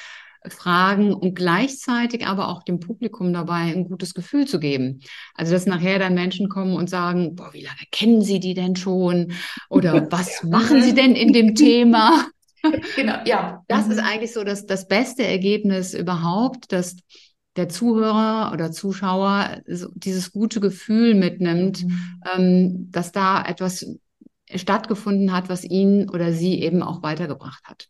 fragen 0.49 1.12
und 1.12 1.35
gleichzeitig 1.35 2.26
aber 2.26 2.49
auch 2.49 2.62
dem 2.62 2.81
Publikum 2.81 3.33
dabei 3.33 3.73
ein 3.73 3.88
gutes 3.88 4.14
Gefühl 4.14 4.47
zu 4.47 4.61
geben. 4.61 5.00
Also 5.35 5.52
dass 5.52 5.66
nachher 5.66 5.99
dann 5.99 6.14
Menschen 6.14 6.49
kommen 6.49 6.75
und 6.75 6.88
sagen, 6.88 7.35
boah, 7.35 7.52
wie 7.52 7.62
lange 7.62 7.76
kennen 7.90 8.23
Sie 8.23 8.40
die 8.40 8.55
denn 8.55 8.76
schon? 8.76 9.33
Oder 9.69 10.07
was 10.11 10.43
machen 10.45 10.83
Sie 10.83 10.95
denn 10.95 11.14
in 11.14 11.33
dem 11.33 11.55
Thema? 11.55 12.26
genau, 12.96 13.16
ja. 13.25 13.62
Das 13.68 13.88
ist 13.88 13.99
mhm. 13.99 14.06
eigentlich 14.06 14.32
so 14.32 14.44
das, 14.44 14.66
das 14.66 14.88
beste 14.88 15.25
Ergebnis 15.25 15.94
überhaupt, 15.94 16.73
dass 16.73 16.96
der 17.56 17.68
Zuhörer 17.68 18.52
oder 18.52 18.70
Zuschauer 18.70 19.62
dieses 19.66 20.32
gute 20.32 20.61
Gefühl 20.61 21.14
mitnimmt, 21.14 21.85
mhm. 21.85 22.23
ähm, 22.35 22.90
dass 22.90 23.12
da 23.12 23.42
etwas 23.42 23.87
stattgefunden 24.54 25.32
hat, 25.32 25.49
was 25.49 25.64
ihn 25.64 26.08
oder 26.08 26.32
sie 26.32 26.61
eben 26.61 26.82
auch 26.82 27.02
weitergebracht 27.02 27.64
hat. 27.64 27.88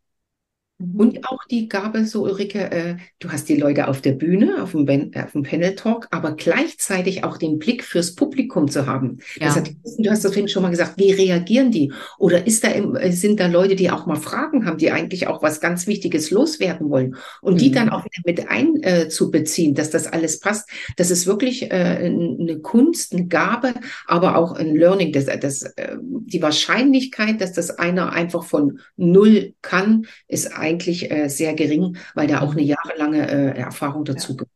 Mhm. 0.79 1.01
Und 1.01 1.29
auch 1.29 1.43
die 1.51 1.69
Gabe, 1.69 2.05
so 2.05 2.25
Ulrike, 2.25 2.71
äh, 2.71 2.97
du 3.19 3.31
hast 3.31 3.49
die 3.49 3.57
Leute 3.57 3.89
auf 3.89 4.03
der 4.03 4.13
Bühne, 4.13 4.63
auf 4.63 4.73
dem, 4.73 4.85
ben, 4.85 5.13
äh, 5.15 5.23
auf 5.23 5.33
dem 5.33 5.43
Panel 5.43 5.75
Talk, 5.75 6.07
aber 6.11 6.33
gleichzeitig 6.33 7.25
auch 7.25 7.39
den 7.39 7.59
Blick 7.59 7.83
fürs 7.83 8.15
Publikum 8.15 8.69
zu 8.69 8.87
haben. 8.87 9.19
Ja. 9.41 9.47
Das 9.47 9.57
hat, 9.57 9.71
du 9.99 10.11
hast 10.11 10.25
das 10.25 10.33
vorhin 10.33 10.49
schon 10.49 10.63
mal 10.63 10.71
gesagt, 10.71 10.99
wie 10.99 11.13
reagieren 11.13 11.71
die? 11.71 11.93
Oder 12.19 12.47
ist 12.47 12.63
da, 12.63 12.69
äh, 12.69 13.11
sind 13.13 13.41
da 13.41 13.47
Leute, 13.47 13.75
die 13.75 13.91
auch 13.91 14.07
mal 14.07 14.17
Fragen 14.17 14.67
haben, 14.67 14.77
die 14.77 14.91
eigentlich 14.91 15.29
auch 15.29 15.43
was 15.43 15.61
ganz 15.61 15.87
Wichtiges 15.87 16.31
loswerden 16.31 16.91
wollen 16.91 17.17
und 17.41 17.55
mhm. 17.55 17.59
die 17.59 17.71
dann 17.71 17.89
auch 17.89 18.05
wieder 18.05 18.23
mit 18.27 18.49
einzubeziehen, 18.49 19.73
äh, 19.73 19.75
dass 19.75 19.91
das 19.91 20.07
alles 20.07 20.41
passt. 20.41 20.69
Das 20.97 21.11
ist 21.11 21.27
wirklich 21.27 21.71
äh, 21.71 21.75
eine 21.75 22.59
Kunst, 22.61 23.15
eine 23.15 23.27
Gabe, 23.29 23.73
aber 24.07 24.37
auch 24.37 24.53
ein 24.53 24.77
Learning. 24.77 25.13
Das, 25.13 25.25
das, 25.41 25.63
äh, 25.63 25.97
die 26.03 26.43
Wahrscheinlichkeit, 26.43 27.41
dass 27.41 27.53
das 27.53 27.71
einer 27.71 28.13
einfach 28.13 28.45
von 28.45 28.81
null 28.97 29.55
kann, 29.63 30.07
ist 30.29 30.53
eigentlich 30.67 31.11
äh, 31.11 31.29
sehr 31.29 31.55
gering, 31.55 31.97
weil 32.15 32.27
da 32.27 32.41
auch 32.41 32.53
eine 32.53 32.63
jahrelange 32.63 33.29
äh, 33.29 33.59
Erfahrung 33.59 34.05
dazu 34.05 34.37
gehört. 34.37 34.51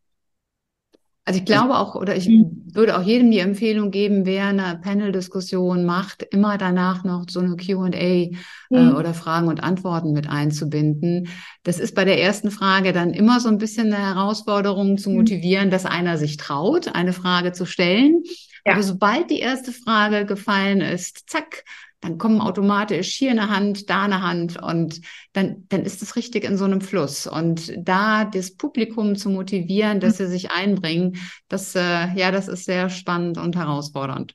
Also 1.26 1.38
ich 1.38 1.44
glaube 1.44 1.76
auch, 1.76 1.94
oder 1.94 2.16
ich 2.16 2.28
mhm. 2.28 2.70
würde 2.72 2.98
auch 2.98 3.02
jedem 3.02 3.30
die 3.30 3.38
Empfehlung 3.38 3.92
geben, 3.92 4.26
wer 4.26 4.46
eine 4.46 4.80
Panel-Diskussion 4.82 5.84
macht, 5.84 6.22
immer 6.22 6.58
danach 6.58 7.04
noch 7.04 7.26
so 7.28 7.38
eine 7.38 7.54
QA 7.56 7.88
äh, 7.92 8.32
mhm. 8.70 8.96
oder 8.96 9.14
Fragen 9.14 9.46
und 9.46 9.62
Antworten 9.62 10.12
mit 10.12 10.28
einzubinden. 10.28 11.28
Das 11.62 11.78
ist 11.78 11.94
bei 11.94 12.04
der 12.04 12.20
ersten 12.20 12.50
Frage 12.50 12.92
dann 12.92 13.10
immer 13.10 13.38
so 13.38 13.48
ein 13.48 13.58
bisschen 13.58 13.92
eine 13.92 14.04
Herausforderung 14.04 14.98
zu 14.98 15.10
mhm. 15.10 15.18
motivieren, 15.18 15.66
mhm. 15.66 15.70
dass 15.70 15.86
einer 15.86 16.18
sich 16.18 16.36
traut, 16.36 16.96
eine 16.96 17.12
Frage 17.12 17.52
zu 17.52 17.64
stellen. 17.64 18.24
Ja. 18.66 18.72
Aber 18.72 18.82
sobald 18.82 19.30
die 19.30 19.38
erste 19.38 19.70
Frage 19.70 20.26
gefallen 20.26 20.80
ist, 20.80 21.30
zack, 21.30 21.64
dann 22.00 22.16
kommen 22.16 22.40
automatisch 22.40 23.14
hier 23.14 23.30
eine 23.30 23.50
Hand, 23.50 23.90
da 23.90 24.04
eine 24.04 24.22
Hand 24.22 24.60
und 24.60 25.00
dann, 25.32 25.66
dann 25.68 25.82
ist 25.82 26.02
es 26.02 26.16
richtig 26.16 26.44
in 26.44 26.56
so 26.56 26.64
einem 26.64 26.80
Fluss. 26.80 27.26
Und 27.26 27.72
da 27.76 28.24
das 28.24 28.56
Publikum 28.56 29.16
zu 29.16 29.28
motivieren, 29.28 30.00
dass 30.00 30.18
mhm. 30.18 30.24
sie 30.24 30.30
sich 30.30 30.50
einbringen, 30.50 31.16
das, 31.48 31.74
äh, 31.74 32.12
ja, 32.14 32.30
das 32.30 32.48
ist 32.48 32.64
sehr 32.64 32.88
spannend 32.88 33.36
und 33.38 33.56
herausfordernd. 33.56 34.34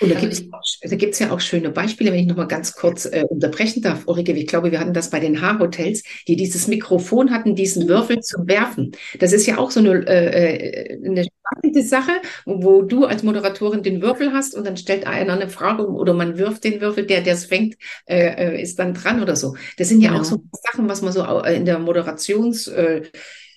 Und 0.00 0.12
da 0.12 0.20
gibt 0.20 0.32
es 0.32 0.44
da 0.82 0.96
gibt's 0.96 1.18
ja 1.18 1.32
auch 1.32 1.40
schöne 1.40 1.70
Beispiele, 1.70 2.12
wenn 2.12 2.20
ich 2.20 2.26
noch 2.26 2.36
mal 2.36 2.44
ganz 2.44 2.74
kurz 2.74 3.04
äh, 3.06 3.24
unterbrechen 3.28 3.82
darf, 3.82 4.06
Ulrike. 4.06 4.32
Ich 4.32 4.46
glaube, 4.46 4.70
wir 4.70 4.78
hatten 4.78 4.94
das 4.94 5.10
bei 5.10 5.18
den 5.18 5.40
Haarhotels, 5.40 6.04
die 6.28 6.36
dieses 6.36 6.68
Mikrofon 6.68 7.32
hatten, 7.32 7.56
diesen. 7.56 7.88
Würfel 7.88 8.20
zum 8.20 8.46
Werfen. 8.46 8.92
Das 9.18 9.32
ist 9.32 9.46
ja 9.46 9.58
auch 9.58 9.70
so 9.70 9.80
eine, 9.80 10.06
äh, 10.06 10.92
äh, 10.92 11.04
eine 11.04 11.24
spannende 11.24 11.82
Sache, 11.82 12.12
wo 12.44 12.82
du 12.82 13.06
als 13.06 13.22
Moderatorin 13.22 13.82
den 13.82 14.02
Würfel 14.02 14.32
hast 14.32 14.54
und 14.54 14.66
dann 14.66 14.76
stellt 14.76 15.06
einer 15.06 15.32
eine 15.32 15.48
Frage 15.48 15.88
oder 15.88 16.14
man 16.14 16.38
wirft 16.38 16.64
den 16.64 16.80
Würfel, 16.80 17.06
der 17.06 17.22
der 17.22 17.34
es 17.34 17.46
fängt, 17.46 17.76
äh, 18.06 18.56
äh, 18.56 18.62
ist 18.62 18.78
dann 18.78 18.94
dran 18.94 19.22
oder 19.22 19.34
so. 19.34 19.56
Das 19.78 19.88
sind 19.88 20.00
ja 20.00 20.10
genau. 20.10 20.20
auch 20.20 20.24
so 20.24 20.42
Sachen, 20.70 20.88
was 20.88 21.02
man 21.02 21.12
so 21.12 21.24
in 21.42 21.64
der 21.64 21.78
Moderations 21.78 22.68
äh, 22.68 23.02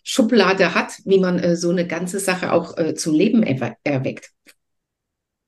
Schublade 0.03 0.73
hat, 0.73 0.93
wie 1.05 1.19
man 1.19 1.37
äh, 1.39 1.55
so 1.55 1.69
eine 1.69 1.85
ganze 1.85 2.19
Sache 2.19 2.53
auch 2.53 2.77
äh, 2.77 2.95
zum 2.95 3.13
Leben 3.13 3.43
erweckt. 3.43 4.31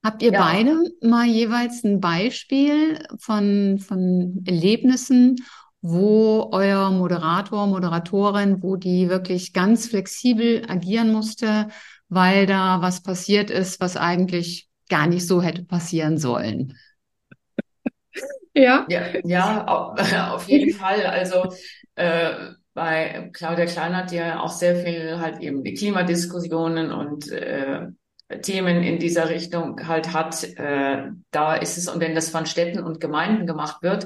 Habt 0.04 0.22
ihr 0.22 0.34
ja. 0.34 0.42
beide 0.42 0.84
mal 1.02 1.26
jeweils 1.26 1.84
ein 1.84 2.02
Beispiel 2.02 3.00
von, 3.20 3.80
von 3.80 4.44
Erlebnissen, 4.46 5.38
wo 5.82 6.50
euer 6.52 6.92
Moderator, 6.92 7.68
Moderatorin, 7.68 8.62
wo 8.62 8.76
die 8.76 9.10
wirklich 9.10 9.54
ganz 9.54 9.88
flexibel 9.88 10.64
agieren 10.68 11.12
musste, 11.14 11.70
weil 12.10 12.46
da 12.46 12.82
was 12.82 13.02
passiert 13.02 13.50
ist, 13.50 13.80
was 13.80 13.96
eigentlich 13.96 14.68
gar 14.90 15.08
nicht 15.08 15.26
so 15.26 15.42
hätte 15.42 15.64
passieren 15.64 16.18
sollen? 16.18 16.78
Ja, 18.54 18.86
ja, 18.90 19.04
ja 19.24 19.66
auf 20.36 20.48
jeden 20.48 20.74
Fall. 20.78 21.06
Also 21.06 21.54
äh, 21.96 22.34
bei 22.74 23.30
Claudia 23.34 23.66
Kleinert, 23.66 24.12
die 24.12 24.18
ja 24.18 24.42
auch 24.42 24.52
sehr 24.52 24.76
viel 24.76 25.20
halt 25.20 25.40
eben 25.40 25.64
die 25.64 25.74
Klimadiskussionen 25.74 26.92
und 26.92 27.32
äh, 27.32 27.88
Themen 28.42 28.84
in 28.84 29.00
dieser 29.00 29.30
Richtung 29.30 29.88
halt 29.88 30.14
hat, 30.14 30.44
äh, 30.58 31.04
da 31.32 31.56
ist 31.56 31.78
es, 31.78 31.88
und 31.88 32.00
wenn 32.00 32.16
das 32.16 32.30
von 32.30 32.46
Städten 32.46 32.84
und 32.84 33.00
Gemeinden 33.00 33.46
gemacht 33.46 33.82
wird, 33.82 34.06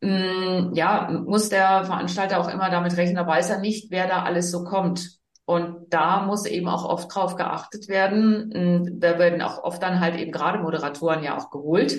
mh, 0.00 0.70
mm, 0.70 0.74
ja, 0.74 1.10
muss 1.10 1.48
der 1.48 1.84
Veranstalter 1.84 2.40
auch 2.40 2.52
immer 2.52 2.70
damit 2.70 2.96
rechnen, 2.96 3.16
da 3.16 3.26
weiß 3.26 3.50
er 3.50 3.58
nicht, 3.60 3.90
wer 3.90 4.06
da 4.06 4.22
alles 4.22 4.50
so 4.50 4.64
kommt. 4.64 5.18
Und 5.44 5.92
da 5.92 6.22
muss 6.22 6.46
eben 6.46 6.68
auch 6.68 6.84
oft 6.84 7.12
drauf 7.12 7.34
geachtet 7.34 7.88
werden. 7.88 8.50
Mm, 8.54 9.00
da 9.00 9.18
werden 9.18 9.42
auch 9.42 9.62
oft 9.64 9.82
dann 9.82 10.00
halt 10.00 10.16
eben 10.16 10.32
gerade 10.32 10.60
Moderatoren 10.60 11.24
ja 11.24 11.36
auch 11.36 11.50
geholt, 11.50 11.98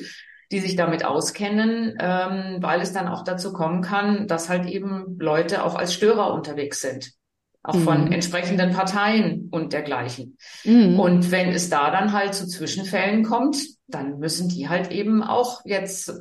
die 0.52 0.60
sich 0.60 0.76
damit 0.76 1.06
auskennen, 1.06 1.98
ähm, 2.00 2.58
weil 2.60 2.82
es 2.82 2.94
dann 2.94 3.08
auch 3.08 3.24
dazu 3.24 3.52
kommen 3.54 3.82
kann, 3.82 4.28
dass 4.28 4.50
halt 4.50 4.68
eben 4.68 5.18
Leute 5.20 5.64
auch 5.64 5.76
als 5.76 5.94
Störer 5.94 6.34
unterwegs 6.34 6.82
sind 6.82 7.14
auch 7.63 7.76
von 7.76 8.06
mhm. 8.06 8.12
entsprechenden 8.12 8.71
Parteien 8.71 9.50
und 9.52 9.74
dergleichen. 9.74 10.38
Mhm. 10.63 11.00
Und 11.00 11.32
wenn 11.32 11.50
es 11.50 11.69
da 11.69 11.91
dann 11.91 12.12
halt 12.12 12.34
zu 12.34 12.47
Zwischenfällen 12.47 13.24
kommt, 13.24 13.58
dann 13.88 14.19
müssen 14.19 14.50
die 14.50 14.67
halt 14.67 14.91
eben 14.91 15.24
auch 15.24 15.62
jetzt 15.65 16.10
äh, 16.10 16.13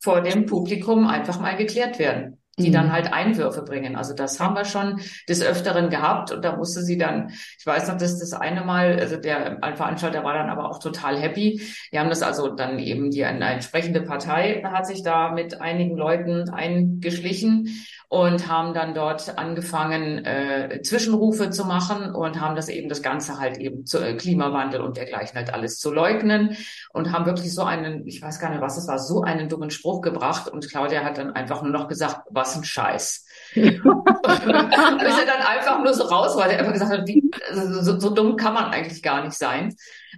vor 0.00 0.22
dem 0.22 0.46
Publikum 0.46 1.06
einfach 1.06 1.40
mal 1.40 1.56
geklärt 1.56 1.98
werden 1.98 2.38
die 2.58 2.68
mhm. 2.68 2.72
dann 2.72 2.92
halt 2.92 3.12
Einwürfe 3.12 3.62
bringen. 3.62 3.96
Also 3.96 4.14
das 4.14 4.38
haben 4.38 4.54
wir 4.54 4.64
schon 4.64 5.00
des 5.28 5.42
Öfteren 5.42 5.88
gehabt 5.88 6.32
und 6.32 6.44
da 6.44 6.56
musste 6.56 6.82
sie 6.82 6.98
dann, 6.98 7.30
ich 7.58 7.64
weiß 7.64 7.88
noch, 7.88 7.96
dass 7.96 8.18
das 8.18 8.34
eine 8.34 8.62
Mal, 8.62 8.98
also 9.00 9.16
der 9.16 9.58
Veranstalter 9.74 10.22
war 10.22 10.34
dann 10.34 10.50
aber 10.50 10.68
auch 10.68 10.78
total 10.78 11.18
happy. 11.18 11.62
Die 11.92 11.98
haben 11.98 12.10
das 12.10 12.22
also 12.22 12.48
dann 12.48 12.78
eben, 12.78 13.10
die 13.10 13.24
eine 13.24 13.46
entsprechende 13.46 14.02
Partei 14.02 14.62
hat 14.64 14.86
sich 14.86 15.02
da 15.02 15.32
mit 15.32 15.60
einigen 15.60 15.96
Leuten 15.96 16.50
eingeschlichen 16.50 17.68
und 18.12 18.46
haben 18.46 18.74
dann 18.74 18.92
dort 18.92 19.38
angefangen, 19.38 20.22
äh, 20.26 20.82
Zwischenrufe 20.82 21.48
zu 21.48 21.64
machen 21.64 22.14
und 22.14 22.42
haben 22.42 22.54
das 22.54 22.68
eben 22.68 22.90
das 22.90 23.00
Ganze 23.00 23.38
halt 23.38 23.56
eben 23.56 23.86
zu 23.86 24.00
äh, 24.00 24.14
Klimawandel 24.14 24.82
und 24.82 24.98
dergleichen 24.98 25.34
halt 25.38 25.54
alles 25.54 25.78
zu 25.78 25.90
leugnen 25.90 26.54
und 26.92 27.10
haben 27.10 27.24
wirklich 27.24 27.54
so 27.54 27.62
einen, 27.62 28.06
ich 28.06 28.20
weiß 28.20 28.38
gar 28.38 28.50
nicht, 28.50 28.60
was 28.60 28.76
es 28.76 28.86
war, 28.86 28.98
so 28.98 29.22
einen 29.22 29.48
dummen 29.48 29.70
Spruch 29.70 30.02
gebracht 30.02 30.46
und 30.50 30.68
Claudia 30.68 31.04
hat 31.04 31.16
dann 31.16 31.30
einfach 31.30 31.62
nur 31.62 31.72
noch 31.72 31.88
gesagt, 31.88 32.26
was 32.28 32.54
ein 32.54 32.64
Scheiß. 32.64 33.24
Und 33.54 35.02
ist 35.02 35.18
er 35.18 35.26
dann 35.26 35.42
einfach 35.46 35.82
nur 35.82 35.94
so 35.94 36.04
raus, 36.04 36.36
weil 36.36 36.50
er 36.50 36.60
einfach 36.60 36.72
gesagt 36.72 36.92
hat, 36.92 37.06
wie, 37.06 37.30
also 37.50 37.82
so, 37.82 38.00
so 38.00 38.10
dumm 38.10 38.36
kann 38.36 38.54
man 38.54 38.64
eigentlich 38.66 39.02
gar 39.02 39.24
nicht 39.24 39.36
sein. 39.36 39.74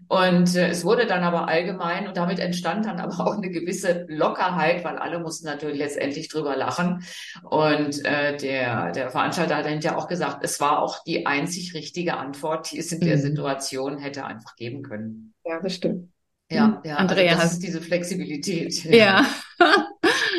Und 0.09 0.55
äh, 0.55 0.69
es 0.69 0.85
wurde 0.85 1.07
dann 1.07 1.23
aber 1.23 1.49
allgemein 1.49 2.07
und 2.07 2.17
damit 2.17 2.39
entstand 2.39 2.87
dann 2.87 3.01
aber 3.01 3.27
auch 3.27 3.37
eine 3.37 3.51
gewisse 3.51 4.07
Lockerheit, 4.09 4.85
weil 4.85 4.99
alle 4.99 5.19
mussten 5.19 5.47
natürlich 5.47 5.79
letztendlich 5.79 6.29
drüber 6.29 6.57
lachen. 6.57 7.05
Und 7.43 8.05
äh, 8.05 8.37
der, 8.37 8.93
der 8.93 9.11
Veranstalter 9.11 9.57
hat 9.57 9.67
dann 9.67 9.81
ja 9.81 9.97
auch 9.97 10.09
gesagt, 10.09 10.45
es 10.45 10.61
war 10.61 10.81
auch 10.81 11.03
die 11.05 11.27
einzig 11.27 11.75
richtige 11.75 12.17
Antwort, 12.17 12.71
die 12.71 12.79
es 12.79 12.93
in 12.93 13.01
der 13.01 13.17
mhm. 13.17 13.23
Situation 13.23 13.99
hätte 13.99 14.25
einfach 14.25 14.57
geben 14.57 14.83
können. 14.83 15.35
Ja, 15.45 15.61
das 15.61 15.75
stimmt. 15.75 16.11
Ja, 16.51 16.83
ja, 16.85 16.97
also 16.97 16.99
Andrea, 16.99 17.33
also 17.33 17.43
das 17.43 17.53
ist 17.55 17.63
diese 17.63 17.81
Flexibilität. 17.81 18.85
Ja. 18.85 19.27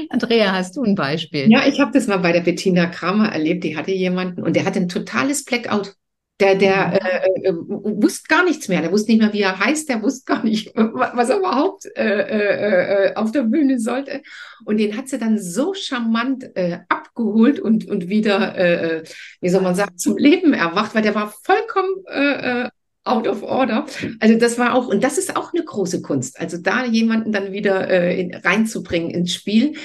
Andrea, 0.09 0.53
hast 0.53 0.75
du 0.75 0.83
ein 0.83 0.95
Beispiel? 0.95 1.47
Ja, 1.49 1.67
ich 1.67 1.79
habe 1.79 1.91
das 1.91 2.07
mal 2.07 2.17
bei 2.17 2.31
der 2.31 2.41
Bettina 2.41 2.87
Kramer 2.87 3.31
erlebt. 3.31 3.63
Die 3.63 3.77
hatte 3.77 3.91
jemanden 3.91 4.43
und 4.43 4.55
der 4.55 4.65
hatte 4.65 4.79
ein 4.79 4.89
totales 4.89 5.43
Blackout. 5.45 5.95
Der, 6.41 6.55
der 6.55 6.87
mhm. 6.87 6.93
äh, 6.93 7.47
äh, 7.47 7.53
wusste 7.53 8.27
gar 8.27 8.43
nichts 8.43 8.67
mehr. 8.67 8.81
Der 8.81 8.91
wusste 8.91 9.11
nicht 9.11 9.21
mehr, 9.21 9.31
wie 9.31 9.41
er 9.41 9.57
heißt. 9.57 9.87
Der 9.87 10.01
wusste 10.01 10.25
gar 10.25 10.43
nicht, 10.43 10.73
was 10.75 11.29
er 11.29 11.37
überhaupt 11.37 11.85
äh, 11.95 12.03
äh, 12.03 13.07
äh, 13.07 13.15
auf 13.15 13.31
der 13.31 13.43
Bühne 13.43 13.79
sollte. 13.79 14.21
Und 14.65 14.77
den 14.77 14.97
hat 14.97 15.07
sie 15.07 15.17
dann 15.17 15.39
so 15.39 15.73
charmant 15.73 16.43
äh, 16.55 16.79
abgeholt 16.89 17.59
und, 17.59 17.87
und 17.87 18.09
wieder, 18.09 18.57
äh, 18.57 19.03
wie 19.39 19.49
soll 19.49 19.61
man 19.61 19.75
sagen, 19.75 19.97
zum 19.97 20.17
Leben 20.17 20.53
erwacht, 20.53 20.93
weil 20.93 21.03
der 21.03 21.15
war 21.15 21.33
vollkommen 21.43 22.03
äh, 22.07 22.69
out 23.05 23.27
of 23.27 23.43
order. 23.43 23.85
Also 24.19 24.37
das 24.37 24.57
war 24.57 24.73
auch, 24.73 24.87
und 24.87 25.03
das 25.03 25.17
ist 25.17 25.35
auch 25.35 25.53
eine 25.53 25.63
große 25.63 26.01
Kunst. 26.01 26.39
Also 26.39 26.57
da 26.57 26.85
jemanden 26.85 27.31
dann 27.31 27.51
wieder 27.51 27.89
äh, 27.89 28.19
in, 28.19 28.35
reinzubringen 28.35 29.11
ins 29.11 29.33
Spiel 29.33 29.75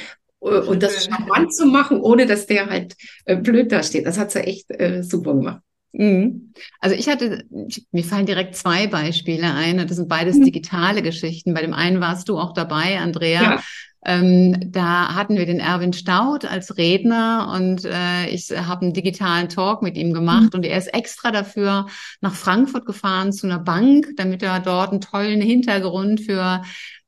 äh, 0.41 0.47
und 0.47 0.83
das 0.83 1.05
charmant 1.05 1.55
zu 1.55 1.67
machen, 1.67 2.01
ohne 2.01 2.27
dass 2.27 2.47
der 2.47 2.67
halt 2.67 2.97
äh, 3.27 3.37
blöd 3.37 3.71
da 3.71 3.83
steht. 3.83 4.07
Das 4.07 4.19
hat 4.19 4.33
sie 4.33 4.41
echt 4.41 4.71
äh, 4.71 5.03
super 5.03 5.35
gemacht. 5.35 5.63
Mhm. 5.93 6.53
Also 6.79 6.97
ich 6.97 7.09
hatte, 7.09 7.45
mir 7.91 8.05
fallen 8.05 8.27
direkt 8.27 8.57
zwei 8.57 8.87
Beispiele 8.87 9.53
ein. 9.53 9.79
Das 9.79 9.97
sind 9.97 10.09
beides 10.09 10.37
mhm. 10.37 10.45
digitale 10.45 11.03
Geschichten. 11.03 11.55
Bei 11.55 11.63
dem 11.63 11.75
einen 11.75 12.01
warst 12.01 12.29
du 12.29 12.39
auch 12.39 12.55
dabei, 12.55 12.99
Andrea. 12.99 13.43
Ja. 13.43 13.63
Ähm, 14.05 14.73
da 14.73 15.15
hatten 15.15 15.37
wir 15.37 15.45
den 15.45 15.61
Erwin 15.61 15.93
Staud 15.93 16.47
als 16.47 16.79
Redner 16.79 17.53
und 17.55 17.85
äh, 17.85 18.29
ich 18.29 18.51
habe 18.51 18.83
einen 18.83 18.95
digitalen 18.95 19.51
Talk 19.51 19.83
mit 19.83 19.99
ihm 19.99 20.15
gemacht 20.15 20.55
mhm. 20.55 20.59
und 20.59 20.65
er 20.65 20.79
ist 20.79 20.95
extra 20.95 21.31
dafür 21.31 21.87
nach 22.23 22.35
Frankfurt 22.35 22.87
gefahren 22.87 23.33
zu 23.33 23.47
einer 23.47 23.59
Bank, 23.59 24.07
damit 24.17 24.43
er 24.43 24.61
dort 24.61 24.93
einen 24.93 25.03
tollen 25.03 25.43
Hintergrund 25.43 26.23
für 26.23 26.63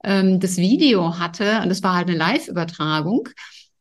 ähm, 0.04 0.38
das 0.38 0.58
Video 0.58 1.18
hatte. 1.18 1.60
Und 1.62 1.70
das 1.70 1.82
war 1.82 1.94
halt 1.94 2.08
eine 2.08 2.18
Live-Übertragung. 2.18 3.28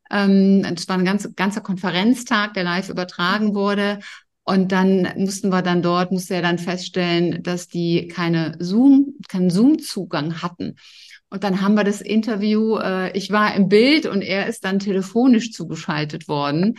Ähm, 0.10 0.66
es 0.76 0.88
war 0.88 0.98
ein 0.98 1.06
ganz, 1.06 1.28
ganzer 1.36 1.62
Konferenztag, 1.62 2.54
der 2.54 2.64
live 2.64 2.90
übertragen 2.90 3.56
wurde. 3.56 4.00
Und 4.44 4.72
dann 4.72 5.08
mussten 5.18 5.50
wir 5.50 5.62
dann 5.62 5.82
dort, 5.82 6.12
musste 6.12 6.36
er 6.36 6.42
dann 6.42 6.58
feststellen, 6.60 7.44
dass 7.44 7.68
die 7.68 8.08
keine 8.08 8.56
Zoom, 8.60 9.11
keinen 9.28 9.50
Zoom-Zugang 9.50 10.42
hatten. 10.42 10.76
Und 11.30 11.44
dann 11.44 11.62
haben 11.62 11.76
wir 11.76 11.84
das 11.84 12.02
Interview, 12.02 12.78
äh, 12.78 13.16
ich 13.18 13.32
war 13.32 13.56
im 13.56 13.70
Bild 13.70 14.06
und 14.06 14.22
er 14.22 14.48
ist 14.48 14.66
dann 14.66 14.80
telefonisch 14.80 15.52
zugeschaltet 15.52 16.28
worden. 16.28 16.78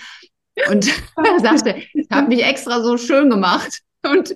Und 0.69 0.87
er 1.17 1.41
sagte, 1.41 1.77
ich 1.95 2.07
habe 2.11 2.29
mich 2.29 2.45
extra 2.45 2.83
so 2.83 2.97
schön 2.99 3.31
gemacht. 3.31 3.81
Und 4.05 4.35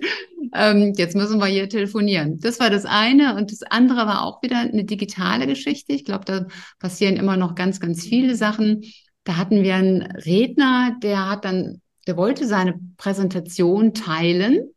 ähm, 0.55 0.93
jetzt 0.95 1.15
müssen 1.15 1.39
wir 1.39 1.47
hier 1.47 1.67
telefonieren. 1.67 2.39
Das 2.39 2.59
war 2.59 2.69
das 2.69 2.85
eine. 2.85 3.35
Und 3.35 3.51
das 3.51 3.63
andere 3.63 4.07
war 4.07 4.23
auch 4.23 4.41
wieder 4.41 4.59
eine 4.59 4.85
digitale 4.85 5.45
Geschichte. 5.45 5.93
Ich 5.93 6.05
glaube, 6.05 6.25
da 6.25 6.47
passieren 6.79 7.17
immer 7.17 7.35
noch 7.35 7.53
ganz, 7.53 7.79
ganz 7.79 8.05
viele 8.05 8.35
Sachen. 8.35 8.83
Da 9.25 9.35
hatten 9.35 9.63
wir 9.63 9.75
einen 9.75 10.03
Redner, 10.03 10.95
der 11.01 11.29
hat 11.29 11.43
dann 11.43 11.81
der 12.07 12.15
wollte 12.15 12.47
seine 12.47 12.79
Präsentation 12.95 13.93
teilen, 13.93 14.69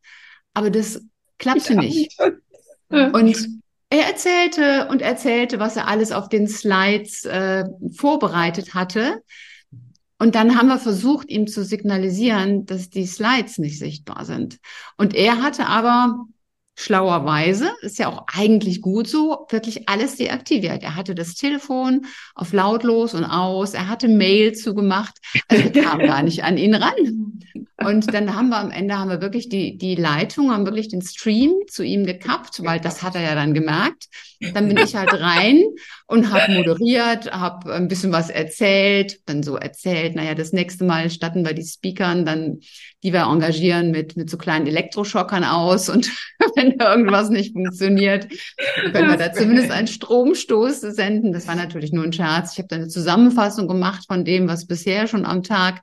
aber 0.53 0.71
das 0.71 1.01
klappte 1.38 1.77
nicht. 1.77 2.19
Und 3.12 3.61
er 3.90 4.07
erzählte 4.07 4.88
und 4.88 5.03
erzählte, 5.03 5.59
was 5.59 5.76
er 5.76 5.88
alles 5.88 6.12
auf 6.12 6.29
den 6.29 6.46
Slides 6.46 7.24
äh, 7.24 7.64
vorbereitet 7.92 8.74
hatte. 8.74 9.22
Und 10.18 10.35
dann 10.35 10.57
haben 10.57 10.68
wir 10.68 10.79
versucht, 10.79 11.31
ihm 11.31 11.46
zu 11.46 11.64
signalisieren, 11.64 12.66
dass 12.66 12.90
die 12.90 13.07
Slides 13.07 13.59
nicht 13.59 13.79
sichtbar 13.79 14.24
sind. 14.24 14.59
Und 14.96 15.14
er 15.14 15.42
hatte 15.42 15.66
aber 15.66 16.26
schlauerweise, 16.76 17.70
ist 17.83 17.98
ja 17.98 18.09
auch 18.09 18.26
eigentlich 18.33 18.81
gut 18.81 19.09
so, 19.09 19.46
wirklich 19.50 19.88
alles 19.88 20.16
deaktiviert. 20.16 20.83
Er 20.83 20.94
hatte 20.94 21.14
das 21.14 21.35
Telefon 21.35 22.07
auf 22.35 22.53
lautlos 22.53 23.14
und 23.14 23.24
aus, 23.24 23.74
er 23.74 23.88
hatte 23.88 24.09
Mail 24.09 24.53
zugemacht, 24.53 25.18
also 25.48 25.70
kam 25.70 25.98
gar 26.07 26.22
nicht 26.22 26.44
an 26.44 26.57
ihn 26.57 26.74
ran. 26.74 27.30
Und 27.83 28.12
dann 28.12 28.35
haben 28.37 28.50
wir 28.50 28.59
am 28.59 28.70
Ende 28.70 28.98
haben 28.98 29.09
wir 29.09 29.22
wirklich 29.22 29.48
die, 29.48 29.79
die 29.79 29.94
Leitung, 29.94 30.50
haben 30.50 30.66
wirklich 30.66 30.88
den 30.88 31.00
Stream 31.00 31.53
zu 31.66 31.83
ihm 31.83 32.05
gekappt, 32.05 32.62
weil 32.62 32.79
das 32.79 33.03
hat 33.03 33.14
er 33.14 33.22
ja 33.22 33.35
dann 33.35 33.55
gemerkt. 33.55 34.09
Dann 34.55 34.68
bin 34.68 34.76
ich 34.76 34.94
halt 34.94 35.12
rein 35.18 35.64
und 36.07 36.31
habe 36.31 36.53
moderiert, 36.53 37.33
habe 37.33 37.72
ein 37.72 37.88
bisschen 37.88 38.12
was 38.12 38.29
erzählt, 38.29 39.20
dann 39.26 39.42
so 39.42 39.57
erzählt, 39.57 40.14
naja, 40.14 40.35
das 40.35 40.53
nächste 40.53 40.85
Mal 40.85 41.09
statten 41.11 41.44
wir 41.46 41.55
die 41.55 41.64
Speakern 41.64 42.26
dann, 42.26 42.61
die 43.03 43.12
wir 43.12 43.22
engagieren, 43.22 43.90
mit, 43.90 44.16
mit 44.16 44.29
so 44.29 44.37
kleinen 44.37 44.66
Elektroschockern 44.66 45.44
aus 45.44 45.88
und 45.88 46.11
wenn 46.57 46.72
irgendwas 46.72 47.31
nicht 47.31 47.55
funktioniert, 47.55 48.29
können 48.92 49.11
wir 49.11 49.16
da 49.16 49.33
zumindest 49.33 49.70
einen 49.70 49.88
Stromstoß 49.88 50.81
senden. 50.81 51.33
Das 51.33 51.48
war 51.48 51.55
natürlich 51.55 51.92
nur 51.92 52.05
ein 52.05 52.12
Scherz. 52.12 52.53
Ich 52.53 52.59
habe 52.59 52.68
dann 52.68 52.81
eine 52.81 52.88
Zusammenfassung 52.88 53.68
gemacht 53.68 54.05
von 54.07 54.24
dem, 54.24 54.48
was 54.48 54.66
bisher 54.66 55.07
schon 55.07 55.24
am 55.24 55.42
Tag 55.42 55.83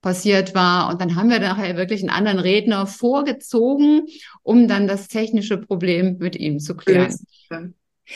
passiert 0.00 0.54
war. 0.54 0.88
Und 0.88 1.00
dann 1.00 1.16
haben 1.16 1.30
wir 1.30 1.40
nachher 1.40 1.76
wirklich 1.76 2.00
einen 2.00 2.10
anderen 2.10 2.38
Redner 2.38 2.86
vorgezogen, 2.86 4.06
um 4.42 4.68
dann 4.68 4.86
das 4.86 5.08
technische 5.08 5.58
Problem 5.58 6.18
mit 6.18 6.36
ihm 6.36 6.60
zu 6.60 6.76
klären. 6.76 7.14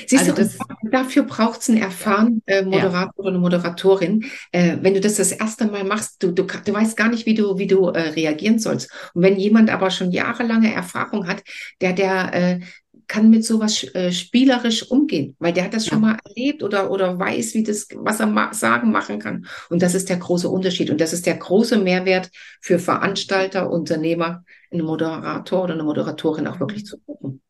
Siehst 0.06 0.30
also 0.30 0.32
du, 0.32 0.42
das, 0.42 0.58
dafür 0.90 1.24
braucht 1.24 1.60
es 1.60 1.68
einen 1.68 1.82
erfahrenen 1.82 2.42
äh, 2.46 2.62
Moderator 2.62 3.24
ja. 3.24 3.30
oder 3.30 3.38
Moderatorin. 3.38 4.24
Äh, 4.50 4.78
wenn 4.80 4.94
du 4.94 5.00
das 5.00 5.16
das 5.16 5.32
erste 5.32 5.66
Mal 5.66 5.84
machst, 5.84 6.22
du, 6.22 6.32
du, 6.32 6.44
du 6.44 6.72
weißt 6.72 6.96
gar 6.96 7.10
nicht, 7.10 7.26
wie 7.26 7.34
du, 7.34 7.58
wie 7.58 7.66
du 7.66 7.88
äh, 7.88 8.00
reagieren 8.00 8.58
sollst. 8.58 8.90
Und 9.12 9.22
wenn 9.22 9.36
jemand 9.36 9.68
aber 9.68 9.90
schon 9.90 10.10
jahrelange 10.10 10.72
Erfahrung 10.72 11.26
hat, 11.26 11.42
der, 11.82 11.92
der 11.92 12.34
äh, 12.34 12.60
kann 13.12 13.28
mit 13.28 13.44
sowas 13.44 13.84
äh, 13.94 14.10
spielerisch 14.10 14.90
umgehen, 14.90 15.36
weil 15.38 15.52
der 15.52 15.64
hat 15.64 15.74
das 15.74 15.84
ja. 15.84 15.90
schon 15.92 16.00
mal 16.00 16.16
erlebt 16.24 16.62
oder, 16.62 16.90
oder 16.90 17.18
weiß, 17.18 17.52
wie 17.52 17.62
das, 17.62 17.86
was 17.94 18.20
er 18.20 18.26
ma 18.26 18.54
sagen 18.54 18.90
machen 18.90 19.18
kann. 19.18 19.46
Und 19.68 19.82
das 19.82 19.94
ist 19.94 20.08
der 20.08 20.16
große 20.16 20.48
Unterschied. 20.48 20.88
Und 20.88 20.98
das 20.98 21.12
ist 21.12 21.26
der 21.26 21.36
große 21.36 21.76
Mehrwert 21.76 22.30
für 22.62 22.78
Veranstalter, 22.78 23.70
Unternehmer, 23.70 24.44
einen 24.70 24.86
Moderator 24.86 25.64
oder 25.64 25.74
eine 25.74 25.82
Moderatorin 25.82 26.46
auch 26.46 26.58
wirklich 26.58 26.86
zu 26.86 26.96
gucken. 27.00 27.42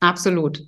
Absolut. 0.00 0.60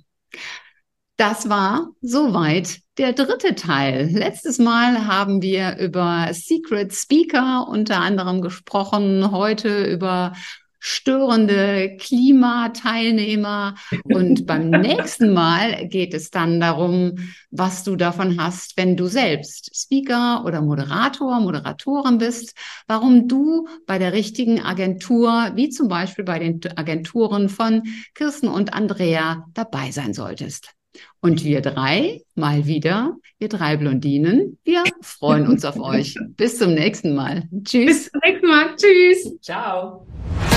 Das 1.17 1.49
war 1.49 1.89
soweit 1.99 2.79
der 2.97 3.11
dritte 3.11 3.55
Teil. 3.55 4.09
Letztes 4.13 4.57
Mal 4.57 5.05
haben 5.05 5.41
wir 5.41 5.79
über 5.79 6.29
Secret 6.31 6.93
Speaker 6.93 7.67
unter 7.67 7.99
anderem 7.99 8.41
gesprochen, 8.41 9.31
heute 9.31 9.83
über 9.83 10.31
störende 10.79 11.97
Klimateilnehmer. 11.97 13.75
Und 14.03 14.45
beim 14.47 14.69
nächsten 14.69 15.33
Mal 15.33 15.87
geht 15.87 16.13
es 16.13 16.31
dann 16.31 16.59
darum, 16.59 17.15
was 17.51 17.83
du 17.83 17.95
davon 17.95 18.41
hast, 18.41 18.77
wenn 18.77 18.95
du 18.95 19.07
selbst 19.07 19.75
Speaker 19.75 20.43
oder 20.45 20.61
Moderator, 20.61 21.39
Moderatorin 21.39 22.17
bist, 22.17 22.53
warum 22.87 23.27
du 23.27 23.67
bei 23.85 23.97
der 23.97 24.13
richtigen 24.13 24.61
Agentur, 24.61 25.51
wie 25.55 25.69
zum 25.69 25.87
Beispiel 25.87 26.25
bei 26.25 26.39
den 26.39 26.59
Agenturen 26.75 27.49
von 27.49 27.83
Kirsten 28.13 28.47
und 28.47 28.73
Andrea, 28.73 29.45
dabei 29.53 29.91
sein 29.91 30.13
solltest. 30.13 30.73
Und 31.21 31.43
wir 31.43 31.61
drei, 31.61 32.21
mal 32.35 32.65
wieder, 32.65 33.17
wir 33.39 33.49
drei 33.49 33.77
Blondinen, 33.77 34.57
wir 34.63 34.83
freuen 35.01 35.47
uns 35.47 35.65
auf 35.65 35.79
euch. 35.79 36.15
Bis 36.37 36.57
zum 36.57 36.73
nächsten 36.73 37.15
Mal. 37.15 37.43
Tschüss. 37.63 37.85
Bis 37.85 38.11
zum 38.11 38.21
nächsten 38.23 38.47
Mal. 38.47 38.75
Tschüss. 38.75 39.37
Ciao. 39.41 40.07